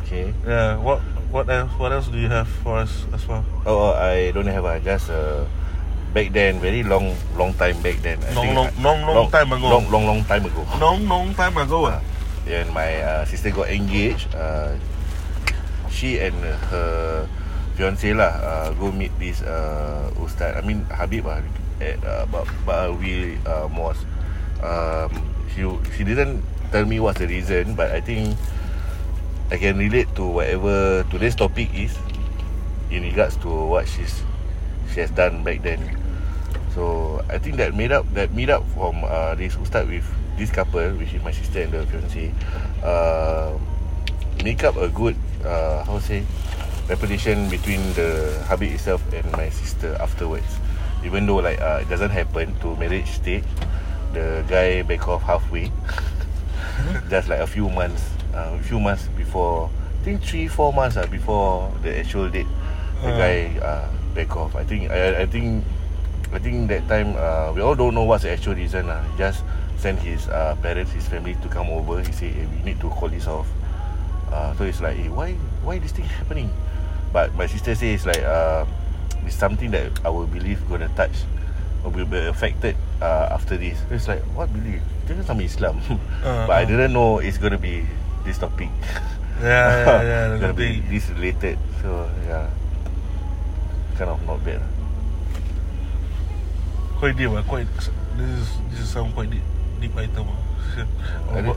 Okay. 0.00 0.32
yeah 0.48 0.80
what 0.80 1.00
what 1.28 1.46
else 1.52 1.70
what 1.76 1.92
else 1.92 2.08
do 2.08 2.16
you 2.16 2.28
have 2.32 2.48
for 2.64 2.78
us 2.80 3.04
as 3.12 3.20
well 3.28 3.44
Oh, 3.68 3.92
I 3.92 4.32
don't 4.32 4.48
have 4.48 4.64
uh, 4.64 4.80
just 4.80 5.10
uh, 5.12 5.44
back 6.14 6.30
then 6.32 6.62
very 6.62 6.86
long 6.86 7.10
long 7.34 7.50
time 7.58 7.74
back 7.82 7.98
then. 8.00 8.22
I 8.22 8.30
Long, 8.32 8.44
think 8.46 8.54
long- 8.54 8.70
I- 8.70 8.82
long, 8.82 8.98
long 9.04 9.28
time 9.30 9.50
ago. 9.52 9.66
Long 9.68 9.84
long 9.90 10.04
long 10.06 10.22
time 10.24 10.44
ago. 10.46 10.62
long 10.78 10.98
long 11.10 11.28
time 11.34 11.56
ago 11.58 11.90
ah 11.90 12.00
Then 12.46 12.70
my 12.72 13.00
uh, 13.02 13.22
sister 13.24 13.50
got 13.50 13.72
engaged. 13.72 14.28
Uh, 14.36 14.76
she 15.88 16.20
and 16.20 16.36
her 16.70 17.24
fiance 17.74 18.12
lah 18.12 18.30
uh, 18.38 18.68
go 18.78 18.92
meet 18.92 19.10
this 19.18 19.40
uh, 19.42 20.06
ustaz. 20.20 20.54
I 20.54 20.60
mean 20.62 20.84
Habib 20.92 21.24
lah. 21.26 21.42
at 21.82 21.98
uh, 22.06 22.22
Ba- 22.30 22.46
Ba'awi 22.62 23.34
uh, 23.48 23.66
Mosque. 23.66 24.06
Um, 24.62 25.10
she 25.50 25.66
she 25.96 26.06
didn't 26.06 26.44
tell 26.70 26.86
me 26.86 27.02
what's 27.02 27.18
the 27.18 27.26
reason, 27.26 27.74
but 27.74 27.90
I 27.90 27.98
think 28.04 28.38
I 29.50 29.58
can 29.58 29.74
relate 29.80 30.06
to 30.14 30.22
whatever 30.28 31.02
today's 31.10 31.34
topic 31.34 31.72
is 31.74 31.96
in 32.94 33.02
regards 33.02 33.34
to 33.42 33.48
what 33.50 33.88
she's 33.90 34.22
she 34.92 35.00
has 35.00 35.10
done 35.10 35.44
back 35.44 35.62
then. 35.62 35.80
So 36.74 37.22
I 37.30 37.38
think 37.38 37.56
that 37.56 37.74
made 37.74 37.92
up 37.92 38.04
that 38.14 38.34
meet 38.34 38.50
up 38.50 38.66
from 38.74 39.02
uh, 39.04 39.34
this 39.36 39.54
start 39.64 39.86
with 39.86 40.04
this 40.36 40.50
couple, 40.50 40.82
which 40.98 41.14
is 41.14 41.22
my 41.22 41.30
sister 41.30 41.62
and 41.62 41.72
the 41.72 41.86
fiance, 41.86 42.32
uh, 42.82 43.54
make 44.42 44.64
up 44.64 44.76
a 44.76 44.88
good 44.88 45.14
uh, 45.44 45.84
how 45.84 45.98
to 45.98 46.02
say 46.04 46.22
reputation 46.88 47.48
between 47.48 47.80
the 47.94 48.42
hubby 48.48 48.68
itself 48.68 49.00
and 49.14 49.24
my 49.32 49.48
sister 49.50 49.94
afterwards. 50.00 50.58
Even 51.04 51.26
though 51.26 51.36
like 51.36 51.60
uh, 51.60 51.78
it 51.82 51.88
doesn't 51.88 52.10
happen 52.10 52.54
to 52.60 52.74
marriage 52.76 53.06
stage, 53.08 53.44
the 54.12 54.44
guy 54.48 54.82
back 54.82 55.06
off 55.06 55.22
halfway. 55.22 55.70
Just 57.08 57.28
like 57.28 57.40
a 57.40 57.46
few 57.46 57.68
months, 57.70 58.02
uh, 58.34 58.56
a 58.58 58.62
few 58.64 58.80
months 58.80 59.06
before, 59.16 59.70
I 60.00 60.04
think 60.04 60.22
three 60.22 60.48
four 60.48 60.72
months 60.72 60.96
uh, 60.96 61.06
before 61.06 61.70
the 61.82 61.98
actual 61.98 62.28
date, 62.28 62.46
the 63.02 63.08
Uh. 63.14 63.18
guy 63.18 63.58
uh, 63.62 63.88
back 64.14 64.36
off. 64.36 64.54
I 64.56 64.64
think 64.64 64.90
I, 64.90 65.22
I 65.22 65.26
think 65.26 65.64
I 66.32 66.38
think 66.38 66.68
that 66.68 66.86
time 66.88 67.16
uh, 67.16 67.52
we 67.52 67.60
all 67.60 67.74
don't 67.74 67.94
know 67.94 68.04
what's 68.04 68.22
the 68.22 68.30
actual 68.30 68.54
reason. 68.54 68.86
He 68.86 69.18
just 69.18 69.44
sent 69.78 69.98
his 69.98 70.28
uh, 70.28 70.56
parents, 70.62 70.92
his 70.92 71.06
family 71.06 71.36
to 71.42 71.48
come 71.48 71.68
over. 71.68 72.00
He 72.02 72.12
said, 72.12 72.32
hey, 72.32 72.46
we 72.46 72.62
need 72.62 72.80
to 72.80 72.88
call 72.90 73.08
this 73.08 73.26
off. 73.26 73.46
Uh, 74.32 74.54
so 74.56 74.64
it's 74.64 74.80
like, 74.80 74.96
hey, 74.96 75.08
why 75.08 75.32
why 75.62 75.78
this 75.78 75.92
thing 75.92 76.06
happening? 76.06 76.50
But 77.12 77.34
my 77.34 77.46
sister 77.46 77.74
says 77.74 78.02
it's 78.02 78.06
like 78.06 78.22
uh, 78.22 78.66
it's 79.26 79.36
something 79.36 79.70
that 79.70 79.92
our 80.04 80.26
belief 80.26 80.58
gonna 80.68 80.90
touch 80.96 81.14
or 81.84 81.90
will 81.90 82.06
be 82.06 82.18
affected 82.18 82.76
uh, 83.00 83.28
after 83.30 83.56
this. 83.56 83.78
So 83.88 83.94
it's 83.94 84.08
like, 84.08 84.22
what 84.34 84.52
belief? 84.52 84.80
Is 85.04 85.26
some 85.26 85.40
Islam. 85.40 85.80
Uh, 86.24 86.48
but 86.48 86.56
I 86.56 86.62
uh. 86.62 86.64
didn't 86.64 86.94
know 86.96 87.18
it's 87.20 87.36
gonna 87.36 87.60
be 87.60 87.84
this 88.24 88.38
topic. 88.38 88.72
Yeah, 89.44 90.00
yeah, 90.00 90.02
yeah. 90.32 90.38
gonna 90.40 90.56
be 90.56 90.80
this 90.88 91.10
related. 91.10 91.58
So 91.82 92.08
yeah, 92.24 92.48
kind 93.94 94.10
of 94.10 94.18
not 94.26 94.44
bad. 94.44 94.60
Quite 96.98 97.16
deep 97.16 97.30
ah, 97.30 97.42
quite 97.46 97.66
This 98.16 98.30
is 98.30 98.48
This 98.70 98.80
is 98.80 98.88
some 98.88 99.12
quite 99.12 99.30
deep 99.30 99.42
Deep 99.80 99.96
item. 99.96 100.26
I, 101.30 101.40
did, 101.40 101.56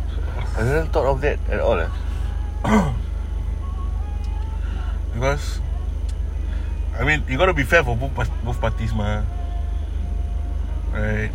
I 0.57 0.61
didn't 0.61 0.93
thought 0.93 1.09
of 1.09 1.21
that 1.21 1.39
at 1.49 1.59
all. 1.59 1.79
Eh. 1.79 1.89
Because 5.13 5.61
I 6.99 7.03
mean 7.03 7.23
You 7.29 7.37
gotta 7.37 7.53
be 7.53 7.63
fair 7.63 7.83
For 7.83 7.95
both, 7.95 8.13
both 8.45 8.61
parties 8.61 8.93
mah 8.93 9.25
Right 10.93 11.33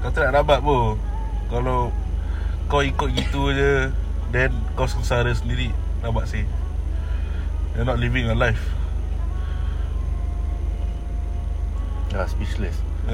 Kau 0.00 0.10
tak 0.10 0.32
nak 0.32 0.44
dapat 0.44 0.64
pun 0.64 0.96
Kalau 1.52 1.92
Kau 2.68 2.80
ikut 2.80 3.12
gitu 3.12 3.52
je 3.52 3.92
Then 4.32 4.52
Kau 4.72 4.88
sengsara 4.88 5.32
sendiri 5.36 5.68
Dapat 6.00 6.24
sih 6.28 6.44
You're 7.76 7.88
not 7.88 8.00
living 8.00 8.28
a 8.28 8.36
life 8.36 8.81
Ah, 12.14 12.26
speechless. 12.26 12.76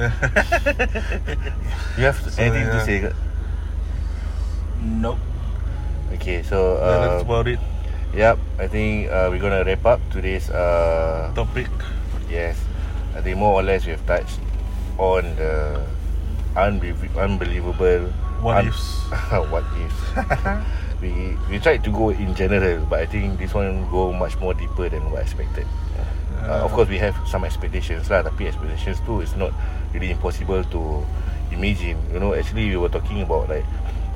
You 1.99 2.05
have 2.05 2.19
So, 2.19 2.43
anything 2.43 2.67
to 2.71 2.79
yeah. 2.79 2.85
say? 2.85 2.97
ke? 3.03 3.11
Nope. 4.83 5.19
Okay, 6.15 6.43
so 6.43 6.79
yeah, 6.79 6.99
That's 6.99 7.23
uh, 7.23 7.27
about 7.27 7.47
it 7.49 7.61
yep, 8.15 8.39
I 8.59 8.67
think 8.67 9.11
uh, 9.13 9.29
we're 9.31 9.41
gonna 9.43 9.63
wrap 9.65 9.85
up 9.85 10.01
today's 10.11 10.49
uh, 10.49 11.31
Topic 11.35 11.69
Yes, 12.31 12.57
I 13.15 13.21
think 13.21 13.37
more 13.37 13.53
or 13.61 13.63
less 13.63 13.85
we 13.85 13.93
have 13.93 14.05
touched 14.07 14.41
on 14.97 15.25
the 15.37 15.85
unbe- 16.57 17.13
unbelievable 17.17 18.09
What 18.41 18.65
ifs. 18.65 19.05
what 19.53 19.65
ifs. 19.77 20.01
we 21.01 21.39
we 21.51 21.59
tried 21.59 21.85
to 21.85 21.91
go 21.91 22.11
in 22.11 22.35
general, 22.35 22.85
but 22.87 23.01
I 23.01 23.07
think 23.07 23.39
this 23.39 23.55
one 23.55 23.87
go 23.91 24.13
much 24.13 24.39
more 24.39 24.55
deeper 24.55 24.89
than 24.89 25.11
what 25.11 25.21
I 25.21 25.23
expected. 25.23 25.67
Uh, 26.49 26.65
of 26.65 26.73
course, 26.73 26.89
we 26.89 26.99
have 26.99 27.13
some 27.29 27.45
expectations 27.45 28.09
lah, 28.09 28.23
tapi 28.23 28.49
expectations 28.49 29.03
too 29.05 29.21
is 29.21 29.35
not 29.37 29.53
really 29.93 30.09
impossible 30.15 30.65
to 30.73 31.05
imagine. 31.53 31.99
You 32.15 32.23
know, 32.23 32.33
actually 32.33 32.71
we 32.71 32.79
were 32.79 32.89
talking 32.89 33.21
about 33.21 33.51
like 33.51 33.67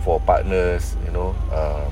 for 0.01 0.17
partners, 0.23 0.97
you 1.05 1.13
know, 1.13 1.35
um, 1.53 1.91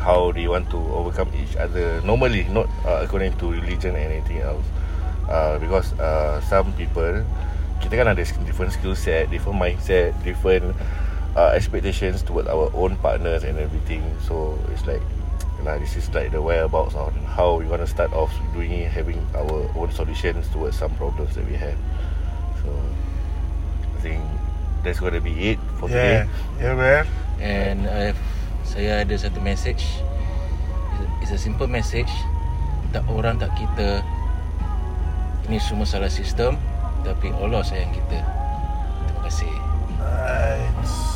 how 0.00 0.32
they 0.32 0.48
want 0.48 0.66
to 0.74 0.80
overcome 0.90 1.30
each 1.38 1.54
other 1.54 2.02
normally, 2.02 2.48
not 2.50 2.66
uh, 2.82 3.04
according 3.04 3.36
to 3.38 3.52
religion 3.52 3.94
and 3.94 4.10
anything 4.10 4.42
else. 4.42 4.64
Uh, 5.30 5.56
because 5.62 5.94
uh, 6.02 6.42
some 6.50 6.72
people 6.74 7.22
kita 7.78 7.98
kan 7.98 8.10
ada 8.10 8.22
different 8.42 8.74
skill 8.74 8.94
set, 8.98 9.30
different 9.30 9.58
mindset, 9.58 10.14
different 10.26 10.74
uh, 11.36 11.52
expectations 11.54 12.22
towards 12.22 12.48
our 12.48 12.70
own 12.74 12.96
partners 12.98 13.44
and 13.44 13.58
everything. 13.58 14.02
So 14.26 14.58
it's 14.72 14.86
like 14.86 15.02
Nah, 15.62 15.78
this 15.78 15.94
is 15.94 16.10
like 16.10 16.34
the 16.34 16.42
whereabouts 16.42 16.98
on 16.98 17.14
how 17.22 17.54
we 17.54 17.70
want 17.70 17.82
to 17.82 17.86
start 17.86 18.12
off 18.12 18.34
doing 18.52 18.72
it, 18.72 18.90
having 18.90 19.22
our 19.34 19.70
own 19.78 19.92
solutions 19.92 20.48
towards 20.50 20.76
some 20.76 20.90
problems 20.98 21.36
that 21.36 21.46
we 21.46 21.54
have. 21.54 21.78
So 22.62 22.68
I 23.94 24.00
think 24.02 24.20
that's 24.82 24.98
going 24.98 25.14
to 25.14 25.22
be 25.22 25.54
it 25.54 25.58
for 25.78 25.86
Yeah 25.86 26.26
today. 26.26 26.30
Yeah 26.58 26.74
man 26.74 27.04
And 27.38 27.86
uh, 27.86 28.10
saya 28.66 29.06
ada 29.06 29.14
satu 29.14 29.38
message. 29.38 29.86
It's 29.86 30.98
a, 30.98 31.06
it's 31.22 31.32
a 31.34 31.38
simple 31.38 31.70
message. 31.70 32.10
Tak 32.90 33.06
orang 33.06 33.38
tak 33.38 33.54
kita. 33.54 34.02
Ini 35.46 35.62
semua 35.62 35.86
salah 35.86 36.10
sistem. 36.10 36.58
Tapi 37.06 37.30
Allah 37.38 37.62
sayang 37.62 37.94
kita. 37.94 38.18
Terima 38.18 39.20
kasih. 39.30 39.54
Nice 40.02 41.11